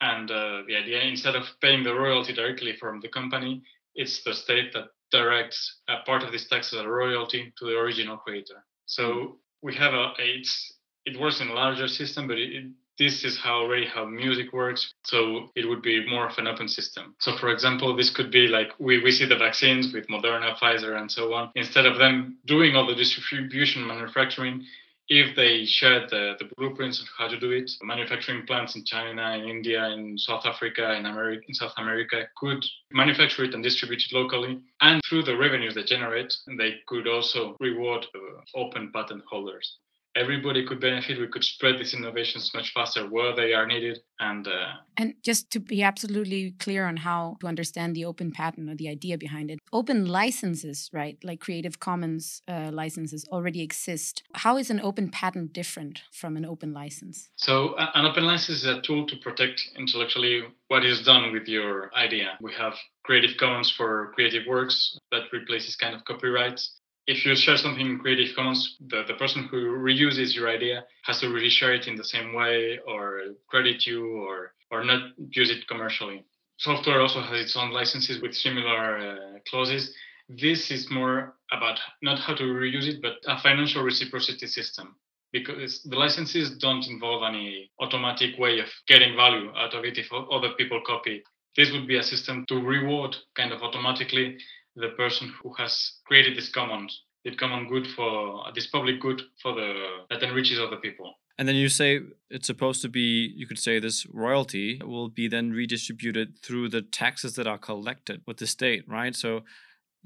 And 0.00 0.30
uh, 0.30 0.62
the 0.66 0.76
idea, 0.76 1.00
instead 1.00 1.36
of 1.36 1.44
paying 1.60 1.82
the 1.82 1.94
royalty 1.94 2.32
directly 2.32 2.76
from 2.78 3.00
the 3.00 3.08
company, 3.08 3.62
it's 3.94 4.22
the 4.24 4.34
state 4.34 4.72
that 4.74 4.88
directs 5.10 5.80
a 5.88 6.04
part 6.04 6.22
of 6.22 6.32
this 6.32 6.48
tax 6.48 6.72
as 6.72 6.80
a 6.80 6.88
royalty 6.88 7.52
to 7.58 7.64
the 7.64 7.78
original 7.78 8.16
creator. 8.18 8.64
So 8.86 9.38
we 9.62 9.74
have 9.76 9.94
a 9.94 10.12
it's 10.18 10.75
it 11.06 11.18
works 11.18 11.40
in 11.40 11.48
a 11.48 11.54
larger 11.54 11.88
system, 11.88 12.26
but 12.26 12.36
it, 12.38 12.66
this 12.98 13.24
is 13.24 13.38
how 13.38 13.62
already 13.62 13.86
how 13.86 14.04
music 14.04 14.52
works. 14.52 14.92
So 15.04 15.50
it 15.54 15.68
would 15.68 15.82
be 15.82 16.08
more 16.08 16.28
of 16.28 16.36
an 16.38 16.46
open 16.46 16.68
system. 16.68 17.14
So 17.20 17.36
for 17.36 17.50
example, 17.50 17.94
this 17.96 18.10
could 18.10 18.30
be 18.30 18.48
like 18.48 18.68
we, 18.78 19.02
we 19.02 19.12
see 19.12 19.26
the 19.26 19.36
vaccines 19.36 19.92
with 19.92 20.08
Moderna, 20.08 20.56
Pfizer, 20.56 20.98
and 20.98 21.10
so 21.10 21.32
on. 21.32 21.50
Instead 21.54 21.86
of 21.86 21.98
them 21.98 22.38
doing 22.46 22.74
all 22.74 22.86
the 22.86 22.94
distribution 22.94 23.86
manufacturing, 23.86 24.64
if 25.08 25.36
they 25.36 25.64
shared 25.64 26.10
the, 26.10 26.34
the 26.40 26.50
blueprints 26.56 27.00
of 27.00 27.06
how 27.16 27.28
to 27.28 27.38
do 27.38 27.52
it, 27.52 27.70
manufacturing 27.80 28.44
plants 28.44 28.74
in 28.74 28.84
China, 28.84 29.38
in 29.38 29.48
India, 29.48 29.88
in 29.90 30.18
South 30.18 30.44
Africa, 30.44 30.94
in 30.94 31.06
America, 31.06 31.42
in 31.46 31.54
South 31.54 31.74
America 31.76 32.24
could 32.36 32.64
manufacture 32.90 33.44
it 33.44 33.54
and 33.54 33.62
distribute 33.62 34.02
it 34.02 34.12
locally. 34.12 34.58
And 34.80 35.00
through 35.08 35.22
the 35.22 35.36
revenues 35.36 35.76
they 35.76 35.84
generate, 35.84 36.34
they 36.58 36.78
could 36.88 37.06
also 37.06 37.56
reward 37.60 38.04
the 38.12 38.58
open 38.58 38.90
patent 38.92 39.22
holders 39.30 39.76
everybody 40.16 40.66
could 40.66 40.80
benefit. 40.80 41.20
We 41.20 41.28
could 41.28 41.44
spread 41.44 41.78
these 41.78 41.94
innovations 41.94 42.50
much 42.54 42.72
faster 42.72 43.06
where 43.08 43.36
they 43.36 43.52
are 43.52 43.66
needed. 43.66 44.00
And 44.18 44.48
uh, 44.48 44.72
and 44.96 45.14
just 45.22 45.50
to 45.50 45.60
be 45.60 45.82
absolutely 45.82 46.54
clear 46.58 46.86
on 46.86 46.96
how 46.96 47.36
to 47.40 47.46
understand 47.46 47.94
the 47.94 48.06
open 48.06 48.32
patent 48.32 48.70
or 48.70 48.74
the 48.74 48.88
idea 48.88 49.18
behind 49.18 49.50
it, 49.50 49.58
open 49.72 50.06
licenses, 50.06 50.90
right, 50.92 51.18
like 51.22 51.40
Creative 51.40 51.78
Commons 51.78 52.42
uh, 52.48 52.70
licenses, 52.72 53.26
already 53.30 53.62
exist. 53.62 54.22
How 54.34 54.56
is 54.56 54.70
an 54.70 54.80
open 54.80 55.10
patent 55.10 55.52
different 55.52 56.00
from 56.12 56.36
an 56.36 56.46
open 56.46 56.72
license? 56.72 57.28
So 57.36 57.74
uh, 57.74 57.90
an 57.94 58.06
open 58.06 58.24
license 58.24 58.58
is 58.58 58.64
a 58.64 58.80
tool 58.80 59.06
to 59.06 59.16
protect 59.16 59.62
intellectually 59.76 60.44
what 60.68 60.84
is 60.84 61.02
done 61.02 61.32
with 61.32 61.46
your 61.46 61.94
idea. 61.94 62.38
We 62.40 62.52
have 62.54 62.74
Creative 63.04 63.36
Commons 63.38 63.70
for 63.70 64.12
creative 64.14 64.46
works 64.48 64.98
that 65.12 65.24
replaces 65.32 65.76
kind 65.76 65.94
of 65.94 66.04
copyrights 66.04 66.80
if 67.06 67.24
you 67.24 67.36
share 67.36 67.56
something 67.56 67.86
in 67.86 67.98
Creative 67.98 68.34
Commons, 68.34 68.76
the, 68.88 69.04
the 69.06 69.14
person 69.14 69.44
who 69.44 69.56
reuses 69.78 70.34
your 70.34 70.48
idea 70.48 70.84
has 71.04 71.20
to 71.20 71.28
really 71.28 71.50
share 71.50 71.72
it 71.72 71.86
in 71.86 71.96
the 71.96 72.04
same 72.04 72.34
way 72.34 72.78
or 72.86 73.20
credit 73.48 73.86
you 73.86 74.22
or, 74.22 74.52
or 74.70 74.84
not 74.84 75.12
use 75.30 75.50
it 75.50 75.68
commercially. 75.68 76.24
Software 76.58 77.00
also 77.00 77.20
has 77.20 77.40
its 77.40 77.56
own 77.56 77.70
licenses 77.70 78.20
with 78.20 78.34
similar 78.34 78.98
uh, 78.98 79.38
clauses. 79.48 79.94
This 80.28 80.70
is 80.70 80.90
more 80.90 81.36
about 81.52 81.78
not 82.02 82.18
how 82.18 82.34
to 82.34 82.42
reuse 82.42 82.88
it, 82.88 83.00
but 83.00 83.14
a 83.28 83.40
financial 83.40 83.82
reciprocity 83.82 84.46
system 84.46 84.96
because 85.32 85.82
the 85.84 85.96
licenses 85.96 86.56
don't 86.58 86.86
involve 86.88 87.22
any 87.22 87.70
automatic 87.80 88.38
way 88.38 88.58
of 88.58 88.66
getting 88.88 89.14
value 89.16 89.50
out 89.54 89.74
of 89.74 89.84
it 89.84 89.98
if 89.98 90.08
other 90.12 90.50
people 90.56 90.80
copy. 90.84 91.22
This 91.56 91.70
would 91.72 91.86
be 91.86 91.98
a 91.98 92.02
system 92.02 92.44
to 92.48 92.60
reward 92.60 93.16
kind 93.34 93.52
of 93.52 93.62
automatically 93.62 94.38
the 94.76 94.90
person 94.96 95.32
who 95.42 95.52
has 95.54 96.00
created 96.06 96.36
this 96.36 96.50
common 96.50 96.88
this 97.24 97.36
common 97.36 97.68
good 97.68 97.86
for 97.86 98.44
this 98.54 98.68
public 98.68 99.00
good 99.00 99.20
for 99.42 99.54
the 99.54 99.68
that 100.10 100.22
enriches 100.22 100.58
other 100.58 100.76
people 100.76 101.14
and 101.38 101.46
then 101.48 101.56
you 101.56 101.68
say 101.68 102.00
it's 102.30 102.46
supposed 102.46 102.80
to 102.82 102.88
be 102.88 103.32
you 103.34 103.46
could 103.46 103.58
say 103.58 103.78
this 103.78 104.06
royalty 104.12 104.80
will 104.84 105.08
be 105.08 105.28
then 105.28 105.50
redistributed 105.50 106.38
through 106.42 106.68
the 106.68 106.82
taxes 106.82 107.34
that 107.34 107.46
are 107.46 107.58
collected 107.58 108.22
with 108.26 108.36
the 108.36 108.46
state 108.46 108.84
right 108.86 109.14
so 109.16 109.42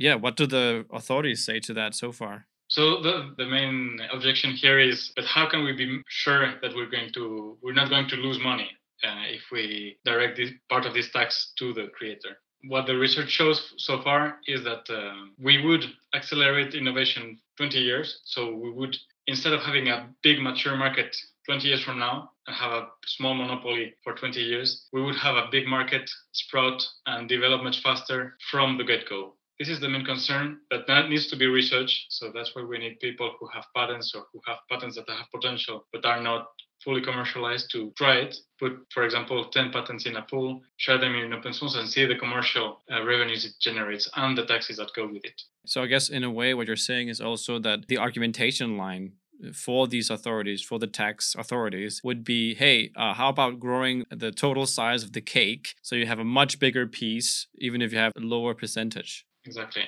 yeah, 0.00 0.14
what 0.14 0.36
do 0.36 0.46
the 0.46 0.86
authorities 0.90 1.44
say 1.44 1.60
to 1.60 1.74
that 1.74 1.94
so 1.94 2.10
far? 2.10 2.46
So 2.68 3.02
the, 3.02 3.34
the 3.36 3.44
main 3.44 4.00
objection 4.10 4.52
here 4.52 4.78
is, 4.78 5.12
but 5.14 5.26
how 5.26 5.46
can 5.46 5.62
we 5.62 5.72
be 5.72 6.00
sure 6.08 6.54
that 6.62 6.74
we're 6.74 6.88
going 6.88 7.12
to 7.12 7.58
we're 7.62 7.74
not 7.74 7.90
going 7.90 8.08
to 8.08 8.16
lose 8.16 8.38
money 8.40 8.70
uh, 9.04 9.24
if 9.28 9.42
we 9.52 9.98
direct 10.06 10.38
this 10.38 10.52
part 10.70 10.86
of 10.86 10.94
this 10.94 11.10
tax 11.10 11.52
to 11.58 11.74
the 11.74 11.88
creator? 11.94 12.38
What 12.64 12.86
the 12.86 12.96
research 12.96 13.30
shows 13.30 13.72
so 13.78 14.02
far 14.02 14.38
is 14.46 14.62
that 14.64 14.88
uh, 14.90 15.14
we 15.38 15.64
would 15.64 15.84
accelerate 16.14 16.74
innovation 16.74 17.38
20 17.56 17.78
years. 17.78 18.20
So 18.24 18.54
we 18.54 18.70
would 18.70 18.96
instead 19.26 19.52
of 19.52 19.60
having 19.60 19.88
a 19.88 20.08
big 20.22 20.40
mature 20.40 20.76
market 20.76 21.16
20 21.46 21.66
years 21.66 21.82
from 21.82 21.98
now 21.98 22.30
and 22.46 22.56
have 22.56 22.72
a 22.72 22.88
small 23.06 23.34
monopoly 23.34 23.94
for 24.04 24.14
20 24.14 24.40
years, 24.40 24.86
we 24.92 25.02
would 25.02 25.16
have 25.16 25.36
a 25.36 25.48
big 25.50 25.66
market 25.66 26.10
sprout 26.32 26.82
and 27.06 27.28
develop 27.28 27.62
much 27.62 27.82
faster 27.82 28.36
from 28.50 28.76
the 28.76 28.84
get-go 28.84 29.34
this 29.60 29.68
is 29.68 29.78
the 29.78 29.90
main 29.90 30.06
concern, 30.06 30.58
but 30.70 30.86
that 30.86 31.10
needs 31.10 31.26
to 31.26 31.36
be 31.36 31.46
researched. 31.46 32.06
So 32.08 32.32
that's 32.34 32.56
why 32.56 32.62
we 32.62 32.78
need 32.78 32.98
people 32.98 33.34
who 33.38 33.46
have 33.52 33.66
patents 33.76 34.14
or 34.14 34.24
who 34.32 34.40
have 34.46 34.56
patents 34.70 34.96
that 34.96 35.06
have 35.10 35.30
potential 35.30 35.86
but 35.92 36.06
are 36.06 36.22
not 36.22 36.46
fully 36.84 37.02
commercialized 37.02 37.70
to 37.72 37.92
try 37.96 38.16
it. 38.16 38.36
Put, 38.58 38.86
for 38.92 39.04
example, 39.04 39.44
10 39.44 39.72
patents 39.72 40.06
in 40.06 40.16
a 40.16 40.22
pool, 40.22 40.60
share 40.76 40.98
them 40.98 41.14
in 41.14 41.32
open 41.32 41.52
source, 41.52 41.76
and 41.76 41.88
see 41.88 42.06
the 42.06 42.16
commercial 42.16 42.80
uh, 42.92 43.04
revenues 43.04 43.44
it 43.44 43.52
generates 43.60 44.08
and 44.16 44.36
the 44.36 44.46
taxes 44.46 44.76
that 44.78 44.90
go 44.94 45.06
with 45.06 45.24
it. 45.24 45.40
So 45.66 45.82
I 45.82 45.86
guess 45.86 46.08
in 46.08 46.24
a 46.24 46.30
way, 46.30 46.54
what 46.54 46.66
you're 46.66 46.76
saying 46.76 47.08
is 47.08 47.20
also 47.20 47.58
that 47.60 47.88
the 47.88 47.98
argumentation 47.98 48.76
line 48.76 49.12
for 49.54 49.86
these 49.86 50.10
authorities, 50.10 50.62
for 50.62 50.78
the 50.78 50.86
tax 50.86 51.34
authorities, 51.38 52.00
would 52.04 52.24
be 52.24 52.54
hey, 52.54 52.90
uh, 52.96 53.14
how 53.14 53.28
about 53.28 53.58
growing 53.58 54.04
the 54.10 54.30
total 54.30 54.66
size 54.66 55.02
of 55.02 55.12
the 55.12 55.20
cake 55.20 55.74
so 55.82 55.96
you 55.96 56.06
have 56.06 56.18
a 56.18 56.24
much 56.24 56.58
bigger 56.58 56.86
piece, 56.86 57.46
even 57.56 57.80
if 57.80 57.92
you 57.92 57.98
have 57.98 58.12
a 58.16 58.20
lower 58.20 58.54
percentage? 58.54 59.24
Exactly. 59.44 59.84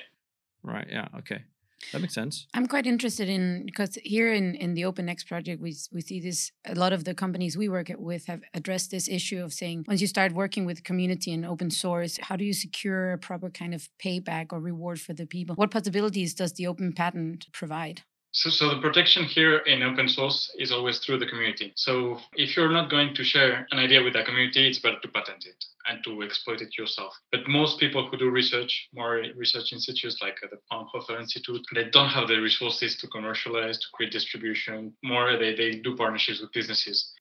Right. 0.63 0.87
Yeah. 0.89 1.07
Okay. 1.19 1.43
That 1.91 2.01
makes 2.01 2.13
sense. 2.13 2.47
I'm 2.53 2.67
quite 2.67 2.85
interested 2.85 3.29
in 3.29 3.65
because 3.65 3.97
here 4.03 4.33
in, 4.33 4.55
in 4.55 4.73
the 4.73 4.85
Open 4.85 5.05
Next 5.05 5.25
project, 5.25 5.61
we, 5.61 5.75
we 5.91 6.01
see 6.01 6.19
this. 6.19 6.51
A 6.65 6.75
lot 6.75 6.93
of 6.93 7.03
the 7.03 7.13
companies 7.13 7.57
we 7.57 7.69
work 7.69 7.91
with 7.97 8.25
have 8.27 8.41
addressed 8.53 8.91
this 8.91 9.07
issue 9.07 9.43
of 9.43 9.53
saying 9.53 9.85
once 9.87 10.01
you 10.01 10.07
start 10.07 10.33
working 10.33 10.65
with 10.65 10.83
community 10.83 11.31
and 11.33 11.45
open 11.45 11.69
source, 11.69 12.17
how 12.21 12.35
do 12.35 12.45
you 12.45 12.53
secure 12.53 13.13
a 13.13 13.17
proper 13.17 13.49
kind 13.49 13.73
of 13.73 13.89
payback 14.03 14.47
or 14.51 14.59
reward 14.59 14.99
for 14.99 15.13
the 15.13 15.25
people? 15.25 15.55
What 15.55 15.71
possibilities 15.71 16.33
does 16.33 16.53
the 16.53 16.67
open 16.67 16.93
patent 16.93 17.47
provide? 17.51 18.03
So, 18.35 18.49
so 18.49 18.69
the 18.69 18.81
protection 18.81 19.25
here 19.25 19.57
in 19.59 19.83
open 19.83 20.09
source 20.09 20.51
is 20.57 20.71
always 20.71 20.97
through 20.97 21.19
the 21.19 21.27
community. 21.27 21.71
So 21.75 22.17
if 22.33 22.57
you're 22.57 22.71
not 22.71 22.89
going 22.89 23.13
to 23.13 23.23
share 23.23 23.67
an 23.69 23.77
idea 23.77 24.03
with 24.03 24.13
the 24.13 24.23
community, 24.23 24.67
it's 24.67 24.79
better 24.79 24.99
to 24.99 25.07
patent 25.07 25.45
it 25.45 25.63
and 25.87 26.03
to 26.03 26.23
exploit 26.23 26.59
it 26.61 26.75
yourself. 26.75 27.13
But 27.31 27.47
most 27.47 27.79
people 27.79 28.09
who 28.09 28.17
do 28.17 28.31
research, 28.31 28.89
more 28.91 29.21
research 29.35 29.71
institutes 29.71 30.17
like 30.19 30.37
uh, 30.43 30.47
the 30.49 30.57
Fraunhofer 30.67 31.19
Institute, 31.19 31.61
they 31.75 31.91
don't 31.91 32.09
have 32.09 32.27
the 32.27 32.37
resources 32.37 32.97
to 32.97 33.07
commercialize, 33.07 33.77
to 33.77 33.85
create 33.93 34.11
distribution. 34.11 34.93
More, 35.03 35.37
they, 35.37 35.53
they 35.53 35.75
do 35.75 35.95
partnerships 35.95 36.41
with 36.41 36.51
businesses. 36.53 37.13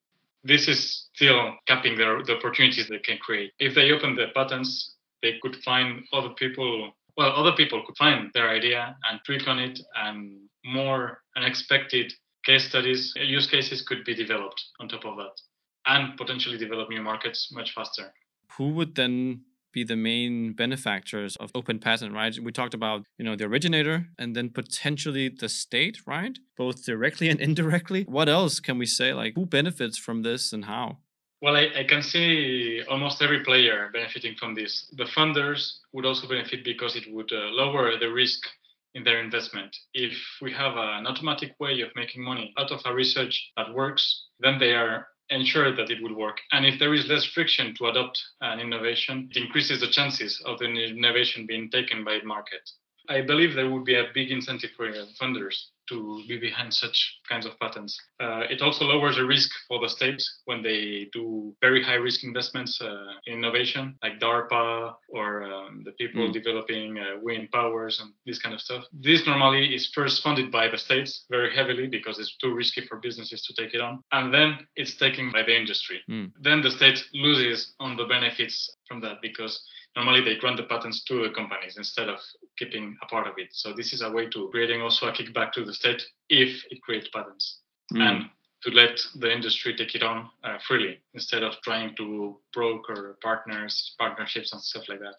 This 0.45 0.67
is 0.67 1.09
still 1.15 1.57
capping 1.67 1.99
the, 1.99 2.23
the 2.27 2.39
opportunities 2.39 2.89
they 2.89 3.01
can 3.01 3.19
create. 3.19 3.53
If 3.59 3.75
they 3.75 3.93
open 3.93 4.17
the 4.17 4.29
patents, 4.35 4.95
they 5.21 5.39
could 5.43 5.57
find 5.57 6.05
other 6.11 6.31
people 6.31 6.95
well, 7.15 7.33
other 7.37 7.53
people 7.53 7.83
could 7.85 7.99
find 7.99 8.31
their 8.33 8.49
idea 8.49 8.97
and 9.11 9.21
tweak 9.27 9.47
on 9.47 9.59
it 9.59 9.79
and 9.95 10.49
more 10.65 11.23
unexpected 11.37 12.13
case 12.45 12.69
studies, 12.69 13.13
use 13.17 13.49
cases 13.49 13.83
could 13.83 14.05
be 14.05 14.15
developed 14.15 14.63
on 14.81 14.89
top 14.89 15.05
of 15.05 15.17
that 15.17 15.41
and 15.87 16.17
potentially 16.17 16.59
develop 16.59 16.89
new 16.89 17.03
markets 17.03 17.51
much 17.53 17.73
faster. 17.75 18.13
Who 18.57 18.71
would 18.71 18.95
then 18.95 19.43
be 19.73 19.85
the 19.85 19.97
main 19.97 20.53
benefactors 20.53 21.37
of 21.37 21.51
open 21.55 21.79
patent, 21.79 22.13
right? 22.13 22.39
We 22.39 22.53
talked 22.53 22.75
about, 22.75 23.05
you 23.19 23.25
know, 23.25 23.37
the 23.37 23.45
originator 23.45 24.09
and 24.19 24.37
then 24.37 24.51
potentially 24.51 25.31
the 25.31 25.49
state, 25.49 25.99
right? 26.07 26.39
Both 26.57 26.85
directly 26.85 27.29
and 27.29 27.41
indirectly. 27.49 28.05
What 28.07 28.29
else 28.29 28.61
can 28.61 28.79
we 28.79 28.87
say? 28.87 29.13
Like 29.15 29.35
who 29.35 29.47
benefits 29.47 29.99
from 29.99 30.23
this 30.23 30.53
and 30.53 30.67
how? 30.67 30.99
Well, 31.41 31.57
I, 31.57 31.71
I, 31.77 31.85
can 31.89 32.03
see 32.03 32.83
almost 32.89 33.21
every 33.21 33.43
player 33.43 33.91
benefiting 33.93 34.37
from 34.37 34.55
this. 34.55 34.89
The 34.97 35.07
funders 35.07 35.79
would 35.93 36.07
also 36.07 36.29
benefit 36.29 36.65
because 36.65 36.95
it 36.95 37.13
would 37.13 37.33
uh, 37.33 37.51
lower 37.51 37.99
the 37.99 38.13
risk 38.13 38.47
in 38.95 39.05
their 39.05 39.23
investment. 39.23 39.77
If 39.95 40.17
we 40.41 40.53
have 40.53 40.77
an 40.77 41.07
automatic 41.07 41.55
way 41.59 41.81
of 41.81 41.91
making 41.97 42.23
money 42.23 42.53
out 42.59 42.71
of 42.71 42.81
a 42.85 42.95
research 42.95 43.53
that 43.57 43.75
works, 43.75 44.27
then 44.41 44.59
they 44.59 44.75
are 44.75 45.09
ensured 45.31 45.77
that 45.79 45.91
it 45.91 46.03
will 46.03 46.15
work. 46.15 46.39
And 46.53 46.67
if 46.67 46.79
there 46.79 46.95
is 46.95 47.09
less 47.09 47.25
friction 47.25 47.75
to 47.77 47.87
adopt 47.87 48.23
an 48.41 48.61
innovation, 48.61 49.29
it 49.31 49.43
increases 49.43 49.81
the 49.81 49.89
chances 49.89 50.41
of 50.45 50.59
the 50.59 50.67
innovation 50.67 51.47
being 51.47 51.71
taken 51.71 52.05
by 52.05 52.19
the 52.19 52.27
market. 52.27 52.69
I 53.09 53.23
believe 53.23 53.55
there 53.55 53.71
would 53.71 53.85
be 53.85 53.97
a 53.97 54.11
big 54.15 54.31
incentive 54.31 54.71
for 54.77 54.93
funders 55.21 55.57
to 55.93 56.23
be 56.27 56.39
behind 56.39 56.73
such 56.73 56.97
kinds 57.29 57.47
of 57.47 57.59
patents. 57.61 57.97
Uh, 58.21 58.43
it 58.49 58.63
also 58.63 58.85
lowers 58.85 59.17
the 59.17 59.25
risk 59.25 59.51
for 59.69 59.79
the 59.81 59.89
states 59.89 60.25
when 60.47 60.63
they 60.63 61.09
do 61.13 61.55
very 61.61 61.83
high 61.83 62.01
risk 62.09 62.25
investments 62.25 62.81
uh, 62.81 63.15
in 63.27 63.43
innovation, 63.43 63.95
like 64.03 64.21
DARPA 64.21 64.95
or 65.09 65.43
um, 65.43 65.83
the 65.85 65.93
people 65.93 66.29
mm. 66.29 66.33
developing 66.33 66.99
uh, 66.99 67.19
wind 67.23 67.51
powers 67.53 68.01
and 68.01 68.13
this 68.27 68.39
kind 68.39 68.55
of 68.55 68.61
stuff. 68.61 68.85
This 68.93 69.27
normally 69.27 69.75
is 69.75 69.93
first 69.95 70.23
funded 70.23 70.51
by 70.51 70.69
the 70.69 70.79
states 70.79 71.27
very 71.31 71.55
heavily 71.55 71.87
because 71.89 72.19
it's 72.19 72.37
too 72.37 72.55
risky 72.55 72.83
for 72.87 72.97
businesses 72.99 73.43
to 73.43 73.53
take 73.61 73.75
it 73.75 73.81
on, 73.81 74.03
and 74.13 74.33
then 74.33 74.67
it's 74.77 74.97
taken 74.97 75.31
by 75.33 75.43
the 75.43 75.57
industry. 75.57 76.01
Mm. 76.09 76.33
Then 76.41 76.63
the 76.63 76.71
state 76.71 77.05
loses 77.13 77.75
on 77.81 77.97
the 77.97 78.07
benefits 78.07 78.77
from 78.89 79.01
that 79.01 79.21
because 79.21 79.63
normally 79.97 80.23
they 80.23 80.37
grant 80.37 80.57
the 80.57 80.65
patents 80.65 81.05
to 81.05 81.23
the 81.23 81.35
companies 81.35 81.77
instead 81.77 82.09
of 82.09 82.19
keeping 82.59 82.97
a 83.03 83.07
part 83.07 83.27
of 83.27 83.35
it. 83.37 83.49
So 83.53 83.73
this 83.73 83.93
is 83.93 84.03
a 84.03 84.11
way 84.11 84.29
to 84.31 84.49
creating 84.51 84.81
also 84.81 85.09
a 85.09 85.13
kickback 85.13 85.53
to 85.53 85.65
the 85.65 85.75
state 85.75 86.03
if 86.29 86.65
it 86.71 86.83
creates 86.83 87.09
patents 87.09 87.61
mm. 87.93 88.01
and 88.01 88.25
to 88.63 88.71
let 88.71 88.99
the 89.17 89.33
industry 89.33 89.75
take 89.77 89.95
it 89.95 90.03
on 90.03 90.31
uh, 90.45 90.59
freely 90.67 91.01
instead 91.15 91.43
of 91.43 91.55
trying 91.63 91.97
to 91.97 92.39
broker 92.53 93.19
partners, 93.23 93.95
partnerships 93.99 94.53
and 94.53 94.63
stuff 94.63 94.89
like 94.89 95.01
that 95.01 95.17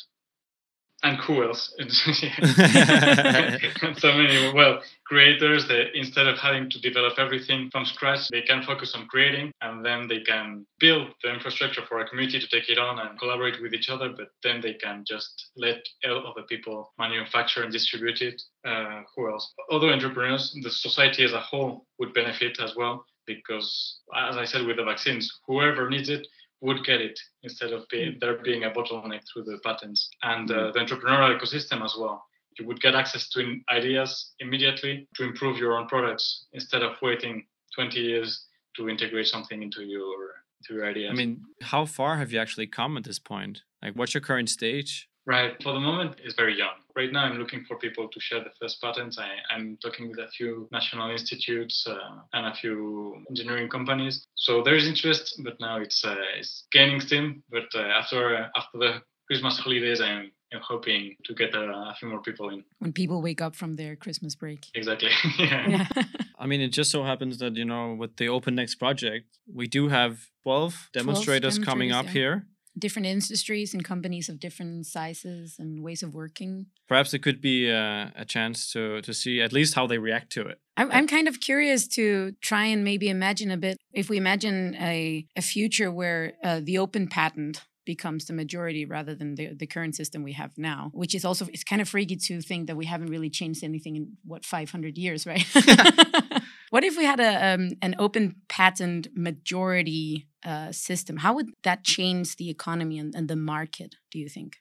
and 1.04 1.18
who 1.18 1.44
else? 1.44 1.74
so 3.98 4.14
many 4.14 4.54
well 4.54 4.82
creators 5.06 5.68
that 5.68 5.88
instead 5.94 6.28
of 6.28 6.40
having 6.40 6.70
to 6.70 6.80
develop 6.80 7.20
everything 7.20 7.70
from 7.72 7.86
scratch, 7.86 8.30
they 8.30 8.42
can 8.42 8.64
focus 8.64 8.96
on 8.96 9.06
creating 9.08 9.52
and 9.62 9.86
then 9.86 10.08
they 10.08 10.22
can 10.22 10.66
build 10.80 11.10
the 11.22 11.32
infrastructure 11.32 11.82
for 11.88 12.00
a 12.00 12.08
community 12.08 12.40
to 12.40 12.48
take 12.48 12.70
it 12.70 12.78
on 12.78 13.00
and 13.00 13.20
collaborate 13.20 13.62
with 13.62 13.74
each 13.74 13.90
other. 13.90 14.14
But 14.16 14.30
then 14.42 14.62
they 14.62 14.74
can 14.74 15.04
just 15.06 15.52
let 15.58 15.84
other 16.06 16.44
people 16.48 16.94
manufacture 16.98 17.64
and 17.64 17.72
distribute 17.72 18.22
it. 18.22 18.42
Uh, 18.66 19.02
who 19.16 19.30
else? 19.30 19.54
Other 19.70 19.90
entrepreneurs, 19.90 20.58
the 20.64 20.72
society 20.72 21.24
as 21.24 21.34
a 21.34 21.40
whole 21.40 21.86
would 22.00 22.14
benefit 22.14 22.60
as 22.60 22.76
well 22.76 23.06
because, 23.26 24.00
as 24.16 24.38
I 24.38 24.46
said 24.46 24.66
with 24.66 24.78
the 24.78 24.84
vaccines, 24.84 25.32
whoever 25.48 25.90
needs 25.90 26.10
it 26.10 26.28
would 26.64 26.84
get 26.86 27.02
it 27.02 27.20
instead 27.44 27.74
of 27.74 27.84
being, 27.90 28.18
there 28.22 28.38
being 28.42 28.64
a 28.64 28.72
bottleneck 28.72 29.22
through 29.32 29.44
the 29.44 29.60
patents 29.66 30.10
and 30.24 30.50
uh, 30.50 30.72
the 30.72 30.80
entrepreneurial 30.80 31.38
ecosystem 31.38 31.84
as 31.84 31.94
well. 32.00 32.24
You 32.58 32.66
would 32.68 32.82
get 32.82 32.96
access 32.96 33.30
to 33.30 33.58
ideas 33.70 34.32
immediately 34.40 35.08
to 35.16 35.24
improve 35.24 35.58
your 35.58 35.78
own 35.78 35.88
products 35.88 36.46
instead 36.54 36.82
of 36.82 36.94
waiting 37.02 37.46
20 37.76 38.00
years 38.00 38.46
to 38.78 38.88
integrate 38.90 39.28
something 39.28 39.62
into 39.62 39.84
your 39.84 40.14
into 40.62 40.80
your 40.80 40.90
ideas. 40.90 41.12
I 41.12 41.16
mean, 41.16 41.42
how 41.62 41.86
far 41.86 42.18
have 42.18 42.32
you 42.32 42.40
actually 42.40 42.68
come 42.68 42.96
at 42.96 43.04
this 43.04 43.20
point? 43.20 43.64
Like, 43.82 43.96
what's 43.96 44.14
your 44.14 44.22
current 44.22 44.50
stage? 44.50 45.10
Right. 45.26 45.52
For 45.64 45.74
the 45.74 45.80
moment, 45.80 46.18
it's 46.24 46.36
very 46.36 46.58
young. 46.58 46.76
Right 46.96 47.12
now, 47.12 47.24
I'm 47.24 47.38
looking 47.38 47.64
for 47.66 47.78
people 47.78 48.10
to 48.10 48.20
share 48.20 48.44
the 48.44 48.52
first 48.60 48.82
patents. 48.82 49.18
I, 49.18 49.56
am 49.56 49.78
talking 49.82 50.10
with 50.10 50.20
a 50.20 50.28
few 50.28 50.68
national 50.72 51.12
institutes 51.12 51.88
uh, 51.88 52.20
and 52.34 52.46
a 52.46 52.54
few 52.54 53.24
engineering 53.30 53.70
companies. 53.70 54.26
So 54.36 54.64
there 54.64 54.76
is 54.76 54.86
interest, 54.86 55.42
but 55.44 55.54
now 55.60 55.80
it's 55.80 56.04
uh, 56.04 56.16
it's 56.38 56.66
gaining 56.72 57.00
steam. 57.00 57.44
But 57.50 57.70
uh, 57.74 57.80
after 57.80 58.36
uh, 58.36 58.48
after 58.56 58.78
the 58.78 59.02
Christmas 59.28 59.58
holidays, 59.60 60.02
I'm 60.02 60.32
I'm 60.54 60.62
hoping 60.62 61.16
to 61.26 61.34
get 61.34 61.56
a, 61.56 61.62
a, 61.62 61.96
few 61.98 62.10
more 62.10 62.22
people 62.22 62.50
in. 62.50 62.64
When 62.78 62.94
people 62.94 63.22
wake 63.22 63.42
up 63.42 63.56
from 63.56 63.76
their 63.76 63.96
Christmas 63.96 64.36
break. 64.36 64.68
Exactly. 64.76 65.10
yeah. 65.40 65.88
yeah. 65.96 66.04
I 66.38 66.46
mean, 66.46 66.62
it 66.62 66.70
just 66.70 66.92
so 66.92 67.04
happens 67.04 67.40
that, 67.40 67.56
you 67.56 67.66
know, 67.66 67.96
with 67.96 68.18
the 68.18 68.28
Open 68.30 68.54
Next 68.54 68.76
project, 68.76 69.40
we 69.52 69.66
do 69.66 69.88
have 69.88 70.28
12 70.44 70.90
demonstrators, 70.94 70.94
12 70.94 70.94
demonstrators 70.94 71.60
coming 71.60 71.92
up 71.92 72.06
yeah. 72.06 72.12
here 72.12 72.48
different 72.78 73.06
industries 73.06 73.74
and 73.74 73.84
companies 73.84 74.30
of 74.30 74.40
different 74.40 74.86
sizes 74.86 75.56
and 75.60 75.84
ways 75.84 76.04
of 76.04 76.14
working. 76.14 76.68
Perhaps 76.88 77.14
it 77.14 77.20
could 77.20 77.42
be 77.42 77.70
a, 77.70 78.12
a 78.16 78.26
chance 78.26 78.72
to 78.74 79.02
to 79.02 79.14
see 79.14 79.42
at 79.42 79.54
least 79.54 79.76
how 79.76 79.88
they 79.88 79.98
react 79.98 80.32
to 80.34 80.42
it. 80.42 80.60
I'm, 80.76 80.92
I'm 80.92 81.08
kind 81.08 81.28
of 81.28 81.40
curious 81.40 81.88
to 81.90 82.34
try 82.42 82.66
and 82.66 82.84
maybe 82.84 83.10
imagine 83.10 83.52
a 83.52 83.58
bit 83.58 83.78
if 83.94 84.10
we 84.10 84.18
imagine 84.18 84.76
a, 84.76 85.26
a 85.36 85.42
future 85.42 85.92
where 85.92 86.34
uh, 86.44 86.62
the 86.64 86.80
open 86.80 87.08
patent 87.08 87.62
becomes 87.86 88.26
the 88.26 88.34
majority 88.34 88.86
rather 88.86 89.14
than 89.16 89.36
the, 89.36 89.54
the 89.54 89.68
current 89.68 89.96
system 89.96 90.24
we 90.24 90.34
have 90.34 90.52
now 90.58 90.92
which 90.94 91.14
is 91.16 91.26
also 91.26 91.48
it's 91.54 91.64
kind 91.64 91.82
of 91.82 91.90
freaky 91.90 92.16
to 92.16 92.42
think 92.42 92.68
that 92.68 92.78
we 92.78 92.86
haven't 92.86 93.08
really 93.08 93.30
changed 93.30 93.64
anything 93.64 93.96
in 93.96 94.12
what 94.26 94.46
500 94.46 94.98
years 94.98 95.26
right 95.26 95.46
what 96.70 96.84
if 96.84 96.98
we 96.98 97.06
had 97.06 97.20
a 97.20 97.54
um, 97.54 97.70
an 97.82 97.96
open 98.00 98.36
patent 98.48 99.08
majority 99.16 100.28
uh, 100.46 100.72
system. 100.72 101.18
How 101.18 101.34
would 101.36 101.52
that 101.64 101.84
change 101.84 102.36
the 102.36 102.50
economy 102.50 103.00
and, 103.00 103.16
and 103.16 103.28
the 103.30 103.36
market, 103.36 103.96
do 104.12 104.20
you 104.20 104.28
think? 104.28 104.58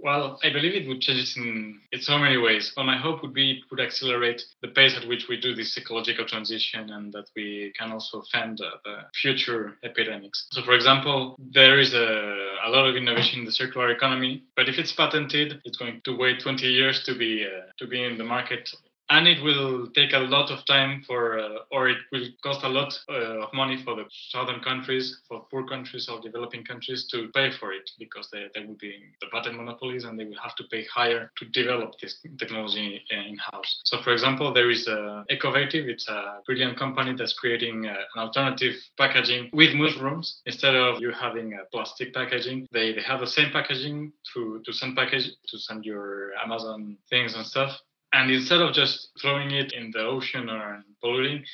Well, 0.00 0.38
I 0.44 0.50
believe 0.50 0.74
it 0.74 0.86
would 0.86 1.00
change 1.00 1.20
it 1.20 1.40
in, 1.40 1.80
in 1.92 2.00
so 2.00 2.18
many 2.18 2.36
ways. 2.36 2.72
Well, 2.76 2.86
my 2.86 2.96
hope 2.96 3.22
would 3.22 3.34
be 3.34 3.52
it 3.52 3.64
would 3.70 3.80
accelerate 3.80 4.42
the 4.62 4.68
pace 4.68 4.96
at 4.96 5.08
which 5.08 5.26
we 5.28 5.40
do 5.40 5.54
this 5.54 5.76
ecological 5.76 6.24
transition 6.24 6.90
and 6.90 7.12
that 7.12 7.26
we 7.34 7.72
can 7.76 7.90
also 7.90 8.22
fend 8.30 8.60
uh, 8.60 8.70
the 8.84 8.96
future 9.20 9.76
epidemics. 9.82 10.46
So, 10.52 10.62
for 10.62 10.74
example, 10.74 11.36
there 11.38 11.80
is 11.80 11.94
a, 11.94 12.56
a 12.66 12.70
lot 12.70 12.88
of 12.88 12.94
innovation 12.96 13.40
in 13.40 13.44
the 13.44 13.52
circular 13.52 13.90
economy, 13.90 14.44
but 14.54 14.68
if 14.68 14.78
it's 14.78 14.92
patented, 14.92 15.60
it's 15.64 15.76
going 15.76 16.00
to 16.04 16.16
wait 16.16 16.40
20 16.40 16.66
years 16.66 17.02
to 17.04 17.18
be 17.18 17.44
uh, 17.44 17.72
to 17.78 17.86
be 17.86 18.04
in 18.04 18.18
the 18.18 18.24
market 18.24 18.70
and 19.10 19.26
it 19.26 19.42
will 19.42 19.88
take 19.94 20.12
a 20.12 20.18
lot 20.18 20.50
of 20.50 20.64
time 20.66 21.02
for 21.06 21.38
uh, 21.38 21.58
or 21.70 21.88
it 21.88 21.98
will 22.12 22.26
cost 22.42 22.62
a 22.64 22.68
lot 22.68 22.92
uh, 23.08 23.44
of 23.44 23.52
money 23.54 23.82
for 23.82 23.96
the 23.96 24.04
southern 24.30 24.60
countries 24.60 25.20
for 25.26 25.46
poor 25.50 25.66
countries 25.66 26.08
or 26.08 26.20
developing 26.20 26.64
countries 26.64 27.06
to 27.10 27.28
pay 27.34 27.50
for 27.58 27.72
it 27.72 27.90
because 27.98 28.28
they, 28.32 28.46
they 28.54 28.64
will 28.66 28.76
be 28.80 28.94
the 29.20 29.26
patent 29.32 29.56
monopolies 29.56 30.04
and 30.04 30.18
they 30.18 30.24
will 30.24 30.38
have 30.42 30.54
to 30.56 30.64
pay 30.70 30.84
higher 30.84 31.30
to 31.36 31.44
develop 31.46 31.92
this 32.00 32.18
technology 32.38 33.02
in-house. 33.10 33.80
So 33.84 34.02
for 34.02 34.12
example 34.12 34.52
there 34.52 34.70
is 34.70 34.86
uh, 34.86 35.24
ecovative. 35.28 35.88
It's 35.88 36.08
a 36.08 36.40
brilliant 36.46 36.78
company 36.78 37.14
that's 37.16 37.32
creating 37.32 37.86
uh, 37.86 37.94
an 38.14 38.22
alternative 38.22 38.74
packaging 38.98 39.50
with 39.52 39.74
mushrooms. 39.74 40.40
Instead 40.46 40.74
of 40.74 41.00
you 41.00 41.12
having 41.12 41.54
a 41.54 41.64
plastic 41.72 42.12
packaging 42.12 42.66
they, 42.72 42.92
they 42.92 43.02
have 43.02 43.20
the 43.20 43.26
same 43.26 43.50
packaging 43.52 44.12
through 44.32 44.62
to 44.64 44.72
send 44.72 44.96
package 44.96 45.30
to 45.48 45.58
send 45.58 45.84
your 45.84 46.32
amazon 46.44 46.96
things 47.08 47.34
and 47.34 47.46
stuff 47.46 47.78
and 48.12 48.30
instead 48.30 48.60
of 48.60 48.74
just 48.74 49.10
throwing 49.20 49.50
it 49.50 49.72
in 49.72 49.90
the 49.92 50.00
ocean 50.00 50.48
or 50.48 50.82
polluting, 51.00 51.44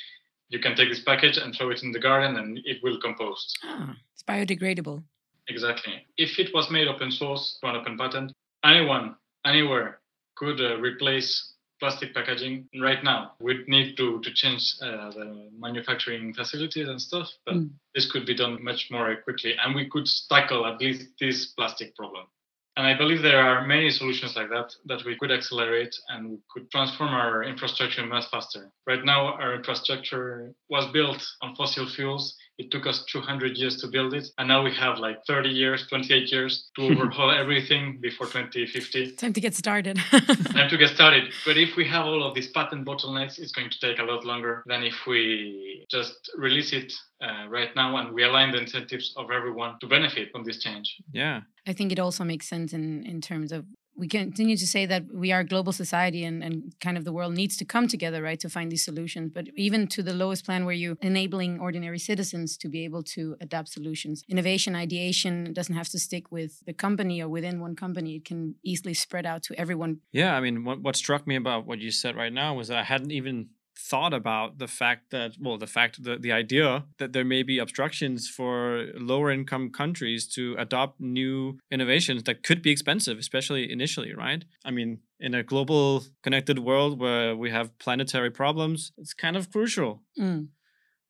you 0.49 0.58
can 0.58 0.76
take 0.76 0.88
this 0.88 1.00
package 1.00 1.37
and 1.37 1.54
throw 1.54 1.70
it 1.70 1.82
in 1.82 1.92
the 1.92 1.99
garden 1.99 2.37
and 2.37 2.58
it 2.64 2.78
will 2.82 3.00
compost. 3.00 3.58
Ah, 3.64 3.96
it's 4.12 4.23
biodegradable. 4.23 5.02
Exactly. 5.49 6.06
If 6.16 6.38
it 6.38 6.54
was 6.54 6.70
made 6.70 6.88
open 6.88 7.11
source 7.11 7.58
for 7.61 7.70
an 7.70 7.76
open 7.76 7.99
patent, 7.99 8.32
anyone, 8.64 9.16
anywhere 9.44 10.00
could 10.37 10.61
uh, 10.61 10.78
replace 10.78 11.54
plastic 11.80 12.14
packaging 12.14 12.68
right 12.80 13.02
now. 13.04 13.32
We'd 13.40 13.68
need 13.68 13.96
to, 13.96 14.20
to 14.20 14.32
change 14.32 14.75
uh, 14.80 15.11
the 15.11 15.50
manufacturing 15.58 16.32
facilities 16.32 16.88
and 16.88 17.00
stuff, 17.00 17.28
but 17.44 17.56
mm. 17.56 17.70
this 17.94 18.11
could 18.11 18.25
be 18.25 18.34
done 18.34 18.62
much 18.62 18.88
more 18.90 19.14
quickly 19.16 19.54
and 19.62 19.75
we 19.75 19.88
could 19.88 20.08
tackle 20.30 20.66
at 20.66 20.80
least 20.80 21.08
this 21.20 21.46
plastic 21.46 21.94
problem. 21.96 22.26
And 22.76 22.86
I 22.86 22.96
believe 22.98 23.22
there 23.22 23.40
are 23.40 23.64
many 23.66 23.88
solutions 23.90 24.34
like 24.34 24.48
that 24.50 24.74
that 24.86 25.04
we 25.04 25.16
could 25.16 25.30
accelerate 25.30 25.94
and 26.08 26.30
we 26.30 26.38
could 26.50 26.70
transform 26.72 27.10
our 27.10 27.44
infrastructure 27.44 28.04
much 28.04 28.28
faster. 28.30 28.72
Right 28.86 29.04
now, 29.04 29.34
our 29.34 29.54
infrastructure 29.54 30.52
was 30.68 30.86
built 30.92 31.24
on 31.40 31.54
fossil 31.54 31.88
fuels. 31.88 32.36
It 32.58 32.70
took 32.70 32.87
us 32.87 33.04
200 33.11 33.56
years 33.56 33.80
to 33.80 33.88
build 33.88 34.14
it. 34.14 34.28
And 34.38 34.49
now 34.49 34.62
we 34.62 34.73
have 34.75 34.99
like 34.99 35.25
30 35.26 35.49
years, 35.49 35.87
28 35.88 36.30
years 36.30 36.70
to 36.76 36.82
overhaul 36.90 37.30
everything 37.30 37.99
before 38.00 38.26
2050. 38.26 39.12
Time 39.16 39.32
to 39.32 39.40
get 39.40 39.54
started. 39.54 39.99
Time 40.11 40.68
to 40.70 40.76
get 40.76 40.90
started. 40.94 41.32
But 41.44 41.56
if 41.56 41.76
we 41.76 41.87
have 41.88 42.06
all 42.06 42.23
of 42.23 42.34
these 42.34 42.50
patent 42.50 42.87
bottlenecks, 42.87 43.38
it's 43.38 43.52
going 43.52 43.70
to 43.70 43.80
take 43.80 43.99
a 43.99 44.04
lot 44.04 44.25
longer 44.25 44.62
than 44.66 44.84
if 44.84 44.94
we 45.06 45.84
just 45.90 46.30
release 46.37 46.73
it 46.73 46.92
uh, 47.20 47.49
right 47.49 47.75
now 47.75 47.96
and 47.96 48.14
we 48.14 48.23
align 48.23 48.52
the 48.52 48.58
incentives 48.58 49.12
of 49.16 49.30
everyone 49.30 49.78
to 49.80 49.87
benefit 49.87 50.30
from 50.30 50.44
this 50.44 50.58
change. 50.62 50.96
Yeah. 51.12 51.40
I 51.66 51.73
think 51.73 51.92
it 51.92 51.99
also 51.99 52.25
makes 52.25 52.46
sense 52.46 52.73
in, 52.73 53.04
in 53.04 53.20
terms 53.20 53.52
of 53.52 53.64
we 53.96 54.08
continue 54.08 54.56
to 54.56 54.66
say 54.66 54.86
that 54.86 55.04
we 55.12 55.32
are 55.32 55.40
a 55.40 55.44
global 55.44 55.72
society 55.72 56.24
and, 56.24 56.42
and 56.42 56.74
kind 56.80 56.96
of 56.96 57.04
the 57.04 57.12
world 57.12 57.34
needs 57.34 57.56
to 57.58 57.64
come 57.64 57.86
together, 57.86 58.22
right, 58.22 58.40
to 58.40 58.48
find 58.48 58.70
these 58.70 58.84
solutions. 58.84 59.30
But 59.32 59.48
even 59.56 59.86
to 59.88 60.02
the 60.02 60.12
lowest 60.12 60.44
plan 60.44 60.64
where 60.64 60.74
you're 60.74 60.96
enabling 61.00 61.60
ordinary 61.60 61.98
citizens 61.98 62.56
to 62.58 62.68
be 62.68 62.84
able 62.84 63.02
to 63.14 63.36
adapt 63.40 63.68
solutions. 63.68 64.24
Innovation, 64.28 64.74
ideation 64.74 65.52
doesn't 65.52 65.74
have 65.74 65.88
to 65.90 65.98
stick 65.98 66.32
with 66.32 66.64
the 66.66 66.72
company 66.72 67.22
or 67.22 67.28
within 67.28 67.60
one 67.60 67.76
company. 67.76 68.16
It 68.16 68.24
can 68.24 68.56
easily 68.64 68.94
spread 68.94 69.26
out 69.26 69.42
to 69.44 69.58
everyone. 69.58 70.00
Yeah, 70.12 70.34
I 70.34 70.40
mean, 70.40 70.64
what, 70.64 70.80
what 70.80 70.96
struck 70.96 71.26
me 71.26 71.36
about 71.36 71.66
what 71.66 71.78
you 71.78 71.90
said 71.90 72.16
right 72.16 72.32
now 72.32 72.54
was 72.54 72.68
that 72.68 72.78
I 72.78 72.84
hadn't 72.84 73.12
even 73.12 73.50
thought 73.90 74.14
about 74.14 74.58
the 74.58 74.66
fact 74.66 75.11
that 75.11 75.32
well 75.38 75.59
the 75.59 75.66
fact 75.66 76.02
that 76.04 76.22
the 76.22 76.32
idea 76.32 76.85
that 76.98 77.12
there 77.12 77.24
may 77.24 77.42
be 77.42 77.59
obstructions 77.59 78.28
for 78.28 78.87
lower 78.94 79.30
income 79.30 79.70
countries 79.70 80.26
to 80.26 80.54
adopt 80.59 81.00
new 81.00 81.59
innovations 81.70 82.22
that 82.22 82.42
could 82.42 82.62
be 82.62 82.70
expensive 82.70 83.18
especially 83.18 83.70
initially 83.70 84.14
right 84.14 84.44
i 84.64 84.70
mean 84.70 85.00
in 85.20 85.35
a 85.35 85.42
global 85.42 86.02
connected 86.22 86.59
world 86.59 86.98
where 86.98 87.37
we 87.37 87.50
have 87.50 87.78
planetary 87.78 88.30
problems 88.30 88.92
it's 88.96 89.14
kind 89.14 89.37
of 89.37 89.50
crucial 89.50 90.02
mm. 90.18 90.48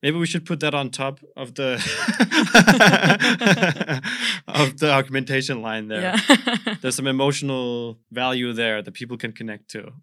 Maybe 0.03 0.19
we 0.19 0.27
should 0.27 0.45
put 0.45 0.61
that 0.61 0.75
on 0.75 0.91
top 0.91 1.21
of 1.35 1.55
the 1.55 1.77
of 4.47 4.79
the 4.79 4.93
argumentation 4.93 5.63
line 5.63 5.89
there. 5.89 6.03
Yeah. 6.03 6.77
There's 6.83 6.95
some 6.95 7.07
emotional 7.07 7.99
value 8.13 8.53
there 8.53 8.83
that 8.83 8.93
people 8.93 9.17
can 9.17 9.33
connect 9.33 9.71
to 9.71 9.95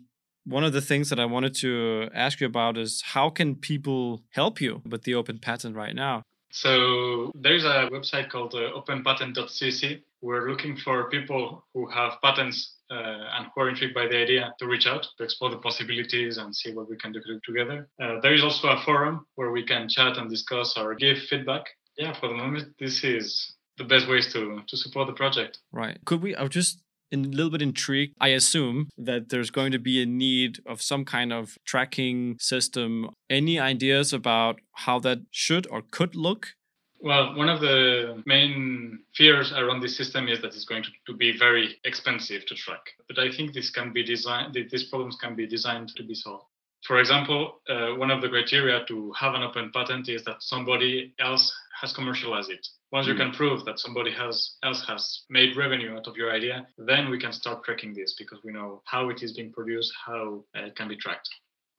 one 0.46 0.64
of 0.64 0.74
the 0.74 0.82
things 0.82 1.10
that 1.10 1.20
I 1.20 1.26
wanted 1.26 1.56
to 1.56 2.10
ask 2.14 2.40
you 2.42 2.48
about 2.48 2.78
is 2.78 3.02
how 3.02 3.30
can 3.30 3.56
people 3.56 4.24
help 4.32 4.60
you 4.60 4.82
with 4.90 5.04
the 5.04 5.16
open 5.16 5.38
patent 5.38 5.76
right 5.76 5.96
now? 5.96 6.24
So 6.52 7.32
there's 7.34 7.64
a 7.64 7.90
website 7.92 8.30
called 8.30 8.54
uh, 8.54 8.72
openpatent.cc. 8.78 10.02
We're 10.22 10.50
looking 10.50 10.78
for 10.78 11.10
people 11.10 11.66
who 11.74 11.90
have 11.90 12.14
patents 12.22 12.76
uh, 12.92 12.96
and 12.96 13.48
who 13.56 13.62
are 13.62 13.70
intrigued 13.70 13.96
by 13.96 14.08
the 14.08 14.18
idea 14.18 14.54
to 14.60 14.68
reach 14.68 14.86
out 14.86 15.08
to 15.18 15.24
explore 15.24 15.50
the 15.50 15.58
possibilities 15.58 16.38
and 16.38 16.54
see 16.56 16.74
what 16.74 16.90
we 16.90 16.98
can 16.98 17.14
do 17.14 17.22
together. 17.46 17.88
Uh, 18.02 18.20
there 18.22 18.34
is 18.34 18.44
also 18.44 18.68
a 18.68 18.82
forum 18.84 19.26
where 19.36 19.52
we 19.52 19.66
can 19.66 19.88
chat 19.88 20.18
and 20.18 20.30
discuss 20.30 20.78
or 20.78 20.94
give 20.94 21.18
feedback. 21.30 21.64
Yeah, 21.98 22.14
for 22.20 22.28
the 22.28 22.36
moment, 22.36 22.74
this 22.80 23.04
is 23.04 23.56
the 23.78 23.84
best 23.86 24.08
ways 24.08 24.32
to 24.34 24.62
to 24.68 24.78
support 24.78 25.08
the 25.08 25.14
project. 25.14 25.60
Right. 25.72 25.98
Could 26.06 26.22
we? 26.22 26.36
I'll 26.36 26.50
just 26.50 26.82
a 27.12 27.18
little 27.18 27.52
bit 27.52 27.62
intrigued. 27.62 28.16
I 28.20 28.30
assume 28.30 28.90
that 28.98 29.30
there's 29.30 29.50
going 29.50 29.72
to 29.72 29.80
be 29.80 30.02
a 30.02 30.06
need 30.06 30.60
of 30.66 30.82
some 30.82 31.06
kind 31.06 31.34
of 31.34 31.58
tracking 31.66 32.38
system. 32.40 33.10
Any 33.30 33.60
ideas 33.60 34.14
about 34.14 34.60
how 34.74 35.00
that 35.00 35.20
should 35.32 35.68
or 35.68 35.82
could 35.92 36.16
look? 36.16 36.56
Well, 37.04 37.36
one 37.36 37.50
of 37.50 37.62
the 37.62 38.22
main 38.28 39.00
fears 39.16 39.52
around 39.52 39.82
this 39.82 39.98
system 39.98 40.28
is 40.28 40.40
that 40.42 40.54
it's 40.54 40.66
going 40.66 40.84
to, 40.84 40.92
to 41.08 41.14
be 41.18 41.36
very 41.36 41.80
expensive 41.84 42.46
to 42.46 42.56
track. 42.56 42.92
But 43.08 43.18
I 43.18 43.32
think 43.32 43.54
this 43.54 43.72
can 43.72 43.92
be 43.92 44.04
designed, 44.04 44.54
these 44.54 44.84
problems 44.84 45.18
can 45.20 45.36
be 45.36 45.48
designed 45.48 45.90
to 45.96 46.04
be 46.04 46.14
solved. 46.14 46.46
For 46.86 47.00
example, 47.00 47.62
uh, 47.70 47.96
one 47.96 48.12
of 48.12 48.22
the 48.22 48.30
criteria 48.30 48.86
to 48.86 49.12
have 49.14 49.34
an 49.34 49.44
open 49.44 49.72
patent 49.74 50.10
is 50.10 50.24
that 50.26 50.42
somebody 50.42 51.14
else 51.20 51.52
has 51.82 51.94
commercialized 51.94 52.52
it. 52.52 52.66
Once 52.92 53.08
you 53.08 53.14
hmm. 53.14 53.20
can 53.20 53.32
prove 53.32 53.66
that 53.66 53.80
somebody 53.80 54.12
has, 54.12 54.58
else 54.64 54.86
has 54.88 55.24
made 55.30 55.58
revenue 55.58 55.96
out 55.96 56.08
of 56.08 56.16
your 56.16 56.32
idea, 56.32 56.68
then 56.78 57.10
we 57.10 57.20
can 57.20 57.34
start 57.34 57.64
tracking 57.64 57.94
this 57.94 58.16
because 58.18 58.40
we 58.44 58.54
know 58.54 58.82
how 58.86 59.10
it 59.10 59.24
is 59.24 59.34
being 59.34 59.52
produced, 59.52 59.92
how 60.06 60.44
it 60.54 60.76
can 60.76 60.88
be 60.88 60.96
tracked. 60.96 61.30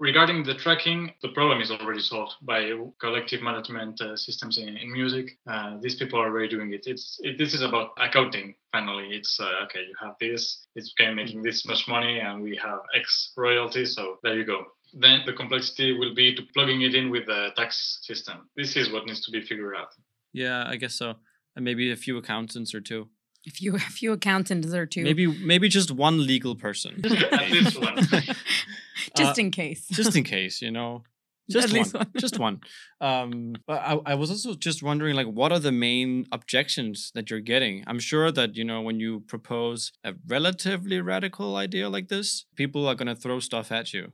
Regarding 0.01 0.43
the 0.43 0.55
tracking, 0.55 1.13
the 1.23 1.29
problem 1.29 1.61
is 1.61 1.71
already 1.71 2.01
solved 2.01 2.33
by 2.43 2.73
collective 3.01 3.41
management 3.41 4.01
uh, 4.01 4.17
systems 4.17 4.59
in, 4.59 4.77
in 4.77 4.93
music. 4.93 5.39
Uh, 5.49 5.77
these 5.81 5.95
people 5.95 6.19
are 6.19 6.27
already 6.27 6.49
doing 6.49 6.73
it. 6.73 6.83
It's 6.87 7.21
it, 7.23 7.39
this 7.39 7.55
is 7.55 7.63
about 7.63 7.91
accounting. 7.99 8.57
Finally, 8.73 9.11
it's 9.13 9.39
uh, 9.39 9.65
okay. 9.65 9.81
You 9.81 9.95
have 10.01 10.17
this. 10.19 10.67
It's 10.75 10.93
okay, 10.99 11.15
making 11.15 11.43
this 11.43 11.65
much 11.67 11.87
money, 11.87 12.19
and 12.19 12.43
we 12.43 12.57
have 12.57 12.81
X 12.97 13.33
royalty. 13.37 13.85
So 13.85 14.19
there 14.25 14.37
you 14.37 14.45
go 14.45 14.67
then 14.93 15.21
the 15.27 15.33
complexity 15.33 15.93
will 15.93 16.15
be 16.15 16.35
to 16.35 16.43
plugging 16.55 16.83
it 16.83 16.95
in 16.95 17.11
with 17.11 17.27
the 17.27 17.51
tax 17.57 18.01
system. 18.03 18.49
This 18.57 18.77
is 18.77 18.93
what 18.93 19.07
needs 19.07 19.23
to 19.23 19.31
be 19.31 19.41
figured 19.41 19.75
out. 19.77 19.89
Yeah, 20.33 20.65
I 20.67 20.77
guess 20.77 20.95
so. 20.95 21.17
And 21.57 21.65
maybe 21.65 21.91
a 21.91 21.97
few 21.97 22.17
accountants 22.17 22.75
or 22.75 22.81
two. 22.81 23.09
A 23.47 23.51
few, 23.51 23.75
a 23.75 23.81
few 23.81 24.13
accountants 24.13 24.73
or 24.73 24.87
two. 24.87 25.03
Maybe, 25.03 25.27
maybe 25.27 25.69
just 25.69 25.91
one 25.91 26.27
legal 26.27 26.55
person. 26.55 27.03
At 27.33 27.51
least 27.51 27.81
one. 27.81 27.97
just 29.17 29.39
uh, 29.39 29.43
in 29.43 29.51
case. 29.51 29.87
Just 29.89 30.17
in 30.17 30.25
case, 30.25 30.63
you 30.63 30.71
know. 30.71 31.03
Just 31.51 31.77
one, 31.77 31.89
one. 31.89 32.11
just 32.17 32.39
one. 32.39 32.61
Um, 33.01 33.55
but 33.67 33.81
I, 33.83 33.99
I 34.07 34.15
was 34.15 34.31
also 34.31 34.55
just 34.55 34.83
wondering, 34.83 35.17
like, 35.17 35.27
what 35.27 35.53
are 35.53 35.59
the 35.59 35.73
main 35.73 36.27
objections 36.31 37.11
that 37.15 37.31
you're 37.31 37.41
getting? 37.41 37.83
I'm 37.87 37.99
sure 37.99 38.31
that 38.31 38.57
you 38.57 38.65
know 38.65 38.81
when 38.81 39.01
you 39.01 39.21
propose 39.21 39.93
a 40.05 40.15
relatively 40.27 41.01
radical 41.01 41.57
idea 41.57 41.89
like 41.89 42.09
this, 42.09 42.47
people 42.55 42.87
are 42.87 42.95
gonna 42.95 43.17
throw 43.17 43.41
stuff 43.41 43.73
at 43.73 43.93
you. 43.93 44.13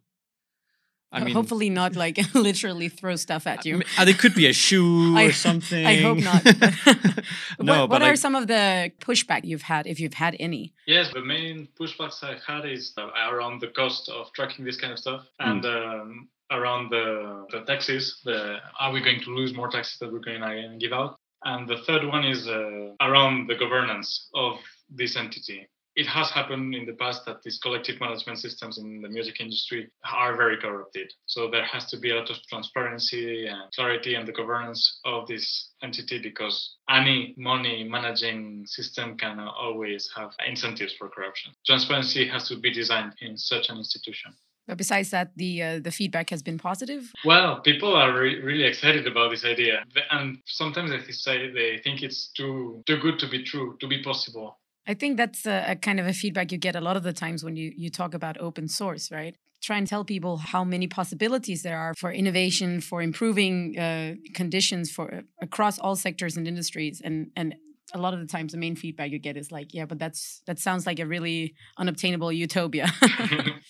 I 1.10 1.24
mean, 1.24 1.34
hopefully 1.34 1.70
not 1.70 1.96
like 1.96 2.18
literally 2.34 2.88
throw 2.88 3.16
stuff 3.16 3.46
at 3.46 3.64
you. 3.64 3.82
I 3.96 4.04
mean, 4.04 4.08
it 4.14 4.18
could 4.18 4.34
be 4.34 4.46
a 4.46 4.52
shoe 4.52 5.16
I, 5.16 5.24
or 5.24 5.32
something. 5.32 5.86
I 5.86 5.96
hope 5.96 6.18
not. 6.18 6.44
no, 7.60 7.80
what, 7.80 7.90
what 7.90 8.02
are 8.02 8.10
like, 8.10 8.18
some 8.18 8.34
of 8.34 8.46
the 8.46 8.92
pushback 9.00 9.44
you've 9.44 9.62
had, 9.62 9.86
if 9.86 10.00
you've 10.00 10.14
had 10.14 10.36
any? 10.38 10.74
Yes, 10.86 11.10
the 11.12 11.22
main 11.22 11.68
pushbacks 11.80 12.22
I've 12.22 12.42
had 12.42 12.66
is 12.66 12.92
around 13.30 13.60
the 13.60 13.68
cost 13.68 14.08
of 14.10 14.32
tracking 14.34 14.64
this 14.64 14.76
kind 14.76 14.92
of 14.92 14.98
stuff 14.98 15.22
mm. 15.40 15.50
and 15.50 15.64
um, 15.64 16.28
around 16.50 16.90
the, 16.90 17.46
the 17.50 17.60
taxes. 17.62 18.20
The, 18.24 18.58
are 18.78 18.92
we 18.92 19.00
going 19.00 19.20
to 19.20 19.30
lose 19.30 19.54
more 19.54 19.68
taxes 19.68 19.98
that 20.00 20.12
we're 20.12 20.18
going 20.18 20.42
to 20.42 20.76
give 20.78 20.92
out? 20.92 21.16
And 21.44 21.68
the 21.68 21.78
third 21.86 22.04
one 22.04 22.24
is 22.24 22.48
uh, 22.48 22.94
around 23.00 23.48
the 23.48 23.54
governance 23.54 24.28
of 24.34 24.56
this 24.90 25.16
entity 25.16 25.68
it 25.98 26.06
has 26.06 26.30
happened 26.30 26.76
in 26.76 26.86
the 26.86 26.92
past 26.92 27.26
that 27.26 27.42
these 27.42 27.58
collective 27.58 28.00
management 28.00 28.38
systems 28.38 28.78
in 28.78 29.02
the 29.02 29.08
music 29.08 29.40
industry 29.40 29.90
are 30.04 30.36
very 30.36 30.56
corrupted. 30.56 31.12
So 31.26 31.50
there 31.50 31.64
has 31.64 31.86
to 31.90 31.98
be 31.98 32.12
a 32.12 32.14
lot 32.14 32.30
of 32.30 32.36
transparency 32.48 33.48
and 33.48 33.62
clarity 33.74 34.14
and 34.14 34.26
the 34.26 34.32
governance 34.32 35.00
of 35.04 35.26
this 35.26 35.72
entity 35.82 36.20
because 36.22 36.76
any 36.88 37.34
money 37.36 37.82
managing 37.82 38.64
system 38.66 39.16
can 39.18 39.40
always 39.40 40.08
have 40.16 40.30
incentives 40.46 40.94
for 40.96 41.08
corruption. 41.08 41.52
Transparency 41.66 42.28
has 42.28 42.46
to 42.46 42.56
be 42.60 42.72
designed 42.72 43.14
in 43.20 43.36
such 43.36 43.68
an 43.68 43.76
institution. 43.76 44.32
But 44.68 44.78
besides 44.78 45.10
that, 45.10 45.32
the 45.34 45.62
uh, 45.62 45.80
the 45.80 45.90
feedback 45.90 46.28
has 46.30 46.42
been 46.42 46.58
positive. 46.58 47.10
Well, 47.24 47.60
people 47.60 47.92
are 47.96 48.12
re- 48.12 48.40
really 48.40 48.64
excited 48.64 49.06
about 49.06 49.30
this 49.30 49.44
idea, 49.44 49.82
and 50.10 50.38
sometimes 50.44 50.90
they 50.90 51.10
say 51.10 51.50
they 51.50 51.80
think 51.82 52.02
it's 52.02 52.28
too 52.36 52.82
too 52.86 52.98
good 52.98 53.18
to 53.20 53.26
be 53.26 53.42
true, 53.42 53.76
to 53.80 53.86
be 53.88 54.02
possible. 54.02 54.58
I 54.88 54.94
think 54.94 55.18
that's 55.18 55.46
a, 55.46 55.72
a, 55.72 55.76
kind 55.76 56.00
of 56.00 56.06
a 56.06 56.14
feedback 56.14 56.50
you 56.50 56.58
get 56.58 56.74
a 56.74 56.80
lot 56.80 56.96
of 56.96 57.02
the 57.02 57.12
times 57.12 57.44
when 57.44 57.56
you 57.56 57.72
you 57.76 57.90
talk 57.90 58.14
about 58.14 58.38
open 58.40 58.68
source, 58.68 59.12
right? 59.12 59.36
Try 59.60 59.76
and 59.76 59.86
tell 59.86 60.04
people 60.04 60.38
how 60.38 60.64
many 60.64 60.86
possibilities 60.86 61.62
there 61.62 61.78
are 61.78 61.92
for 61.94 62.10
innovation, 62.10 62.80
for 62.80 63.02
improving 63.02 63.78
uh, 63.78 64.14
conditions 64.34 64.90
for 64.90 65.22
across 65.42 65.78
all 65.78 65.94
sectors 65.94 66.36
and 66.38 66.48
industries, 66.48 67.02
and 67.04 67.30
and 67.36 67.54
a 67.94 67.98
lot 67.98 68.14
of 68.14 68.20
the 68.20 68.26
times 68.26 68.52
the 68.52 68.58
main 68.58 68.76
feedback 68.76 69.10
you 69.10 69.18
get 69.18 69.36
is 69.36 69.50
like 69.50 69.72
yeah 69.72 69.86
but 69.86 69.98
that's 69.98 70.42
that 70.46 70.58
sounds 70.58 70.86
like 70.86 70.98
a 70.98 71.06
really 71.06 71.54
unobtainable 71.76 72.32
utopia. 72.32 72.86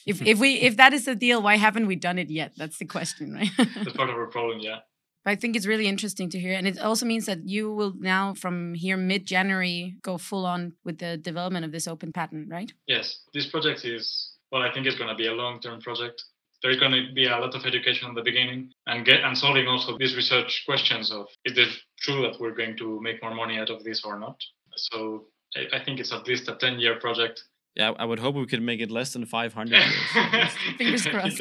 If 0.07 0.23
if 0.23 0.39
we 0.39 0.55
if 0.55 0.77
that 0.79 0.93
is 0.95 1.05
the 1.05 1.15
deal 1.15 1.43
why 1.43 1.57
haven't 1.57 1.87
we 1.87 1.97
done 1.97 2.19
it 2.19 2.31
yet? 2.31 2.53
That's 2.57 2.79
the 2.79 2.87
question 2.87 3.35
right? 3.35 3.51
That's 3.75 3.93
part 3.93 4.09
of 4.09 4.17
our 4.17 4.27
problem 4.27 4.61
yeah 4.61 4.79
I 5.27 5.35
think 5.35 5.57
it's 5.57 5.67
really 5.67 5.87
interesting 5.87 6.31
to 6.31 6.39
hear. 6.39 6.55
And 6.55 6.67
it 6.67 6.81
also 6.81 7.05
means 7.05 7.27
that 7.27 7.47
you 7.47 7.73
will 7.73 7.93
now, 7.99 8.35
from 8.35 8.75
here 8.75 8.97
mid 8.97 9.27
January, 9.27 9.97
go 10.03 10.19
full 10.19 10.47
on 10.47 10.73
with 10.85 10.99
the 10.99 11.17
development 11.17 11.65
of 11.65 11.73
this 11.73 11.87
open 11.87 12.13
patent, 12.13 12.49
right? 12.51 12.73
Yes. 12.87 13.21
This 13.35 13.47
project 13.47 13.85
is, 13.85 14.33
well, 14.51 14.63
I 14.63 14.73
think 14.73 14.87
it's 14.87 14.97
going 14.97 15.11
to 15.11 15.17
be 15.17 15.27
a 15.27 15.33
long 15.33 15.61
term 15.61 15.81
project. 15.81 16.23
There's 16.63 16.81
going 16.81 16.93
to 16.93 17.13
be 17.15 17.27
a 17.27 17.39
lot 17.39 17.55
of 17.55 17.65
education 17.67 18.09
in 18.09 18.15
the 18.15 18.23
beginning 18.23 18.73
and 18.87 19.05
get 19.05 19.23
and 19.23 19.37
solving 19.37 19.69
also 19.69 19.97
these 19.97 20.17
research 20.17 20.65
questions 20.67 21.13
of 21.13 21.27
is 21.45 21.57
it 21.57 21.69
true 22.01 22.23
that 22.23 22.41
we're 22.41 22.55
going 22.55 22.77
to 22.79 23.01
make 23.01 23.23
more 23.23 23.35
money 23.35 23.59
out 23.59 23.71
of 23.71 23.85
this 23.85 24.05
or 24.05 24.19
not? 24.19 24.37
So 24.75 25.27
I, 25.57 25.77
I 25.77 25.85
think 25.85 26.01
it's 26.01 26.13
at 26.13 26.27
least 26.27 26.49
a 26.49 26.57
10 26.57 26.81
year 26.81 26.99
project 26.99 27.43
yeah, 27.79 27.93
I 27.97 28.05
would 28.05 28.19
hope 28.19 28.35
we 28.35 28.47
could 28.47 28.61
make 28.61 28.81
it 28.81 28.91
less 28.91 29.13
than 29.13 29.25
500 29.25 29.83
Fingers 30.79 31.07
crossed. 31.07 31.41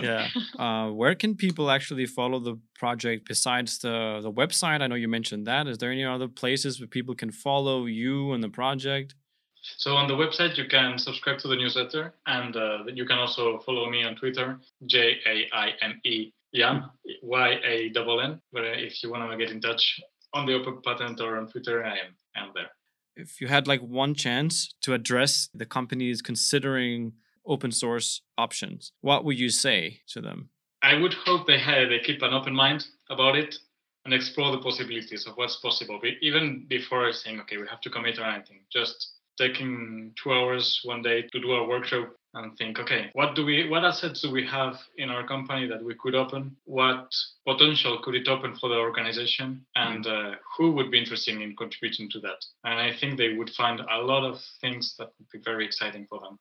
yeah. 0.00 0.28
Uh, 0.56 0.90
where 0.90 1.16
can 1.16 1.34
people 1.34 1.68
actually 1.70 2.06
follow 2.06 2.38
the 2.38 2.60
project 2.76 3.26
besides 3.26 3.78
the, 3.78 4.20
the 4.22 4.30
website? 4.32 4.82
I 4.82 4.86
know 4.86 4.94
you 4.94 5.08
mentioned 5.08 5.46
that. 5.48 5.66
Is 5.66 5.78
there 5.78 5.90
any 5.90 6.04
other 6.04 6.28
places 6.28 6.78
where 6.78 6.86
people 6.86 7.16
can 7.16 7.32
follow 7.32 7.86
you 7.86 8.32
and 8.32 8.42
the 8.42 8.48
project? 8.48 9.16
So 9.60 9.96
on 9.96 10.06
the 10.06 10.14
website, 10.14 10.56
you 10.56 10.68
can 10.68 10.96
subscribe 10.96 11.38
to 11.38 11.48
the 11.48 11.56
newsletter, 11.56 12.14
and 12.26 12.56
uh, 12.56 12.84
you 12.86 13.04
can 13.04 13.18
also 13.18 13.58
follow 13.58 13.90
me 13.90 14.04
on 14.04 14.14
Twitter, 14.14 14.60
J 14.86 15.16
A 15.26 15.48
I 15.52 15.72
M 15.82 16.00
E 16.04 16.32
Yam 16.52 16.90
Y 17.22 17.48
A 17.64 17.92
N 17.94 18.20
N. 18.22 18.40
But 18.52 18.64
if 18.64 19.02
you 19.02 19.10
want 19.10 19.28
to 19.28 19.36
get 19.36 19.50
in 19.50 19.60
touch 19.60 20.00
on 20.32 20.46
the 20.46 20.54
Open 20.54 20.80
Patent 20.84 21.20
or 21.20 21.36
on 21.36 21.48
Twitter, 21.48 21.84
I 21.84 21.98
am, 21.98 22.14
I 22.36 22.44
am 22.44 22.52
there 22.54 22.70
if 23.18 23.40
you 23.40 23.48
had 23.48 23.66
like 23.66 23.80
one 23.80 24.14
chance 24.14 24.74
to 24.82 24.94
address 24.94 25.48
the 25.52 25.66
companies 25.66 26.22
considering 26.22 27.12
open 27.44 27.72
source 27.72 28.22
options, 28.38 28.92
what 29.00 29.24
would 29.24 29.38
you 29.38 29.50
say 29.50 30.00
to 30.08 30.20
them? 30.20 30.48
I 30.82 30.94
would 30.94 31.14
hope 31.14 31.46
they 31.46 31.58
have, 31.58 31.88
they 31.88 31.98
keep 31.98 32.22
an 32.22 32.32
open 32.32 32.54
mind 32.54 32.86
about 33.10 33.36
it 33.36 33.56
and 34.04 34.14
explore 34.14 34.52
the 34.52 34.58
possibilities 34.58 35.26
of 35.26 35.34
what's 35.34 35.56
possible. 35.56 36.00
Even 36.22 36.66
before 36.68 37.12
saying, 37.12 37.40
okay, 37.40 37.56
we 37.56 37.66
have 37.68 37.80
to 37.80 37.90
commit 37.90 38.18
or 38.18 38.24
anything, 38.24 38.60
just 38.72 39.14
taking 39.36 40.12
two 40.22 40.32
hours 40.32 40.80
one 40.84 41.02
day 41.02 41.22
to 41.22 41.40
do 41.40 41.52
a 41.52 41.66
workshop 41.66 42.10
and 42.38 42.56
think, 42.56 42.78
okay, 42.78 43.10
what 43.12 43.34
do 43.34 43.44
we, 43.44 43.68
what 43.68 43.84
assets 43.84 44.22
do 44.22 44.30
we 44.30 44.46
have 44.46 44.76
in 44.96 45.10
our 45.10 45.26
company 45.26 45.66
that 45.66 45.82
we 45.82 45.94
could 45.94 46.14
open? 46.14 46.56
What 46.64 47.12
potential 47.46 47.98
could 48.02 48.14
it 48.14 48.28
open 48.28 48.54
for 48.56 48.68
the 48.68 48.76
organization? 48.76 49.64
And 49.74 50.06
uh, 50.06 50.32
who 50.56 50.72
would 50.72 50.90
be 50.90 50.98
interested 50.98 51.40
in 51.40 51.56
contributing 51.56 52.10
to 52.10 52.20
that? 52.20 52.44
And 52.64 52.78
I 52.78 52.96
think 52.98 53.18
they 53.18 53.34
would 53.34 53.50
find 53.50 53.80
a 53.80 53.98
lot 53.98 54.24
of 54.24 54.40
things 54.60 54.94
that 54.98 55.08
would 55.18 55.28
be 55.32 55.40
very 55.44 55.64
exciting 55.64 56.06
for 56.08 56.20
them. 56.20 56.38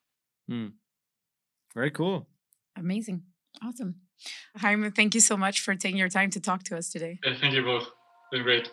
Hmm. 0.48 0.68
Very 1.74 1.92
cool. 1.92 2.28
Amazing. 2.76 3.24
Awesome. 3.64 3.96
Jaime, 4.58 4.90
thank 4.92 5.16
you 5.16 5.22
so 5.22 5.38
much 5.38 5.60
for 5.62 5.76
taking 5.76 5.98
your 5.98 6.10
time 6.10 6.30
to 6.32 6.40
talk 6.40 6.64
to 6.64 6.78
us 6.78 6.90
today. 6.90 7.20
thank 7.42 7.54
you 7.54 7.64
both. 7.64 7.84
It's 7.84 8.32
been 8.32 8.44
great. 8.44 8.72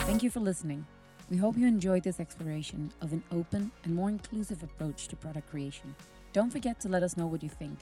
Thank 0.00 0.22
you 0.22 0.30
for 0.30 0.40
listening. 0.40 0.86
We 1.30 1.36
hope 1.36 1.58
you 1.58 1.66
enjoyed 1.66 2.04
this 2.04 2.20
exploration 2.20 2.90
of 3.02 3.12
an 3.12 3.22
open 3.30 3.70
and 3.84 3.94
more 3.94 4.08
inclusive 4.08 4.62
approach 4.62 5.08
to 5.08 5.16
product 5.16 5.50
creation. 5.50 5.94
Don't 6.32 6.50
forget 6.50 6.80
to 6.80 6.88
let 6.88 7.02
us 7.02 7.18
know 7.18 7.26
what 7.26 7.42
you 7.42 7.50
think. 7.50 7.78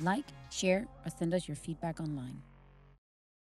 Like, 0.00 0.26
share, 0.50 0.86
or 1.06 1.10
send 1.10 1.32
us 1.32 1.48
your 1.48 1.56
feedback 1.56 1.98
online. 1.98 2.42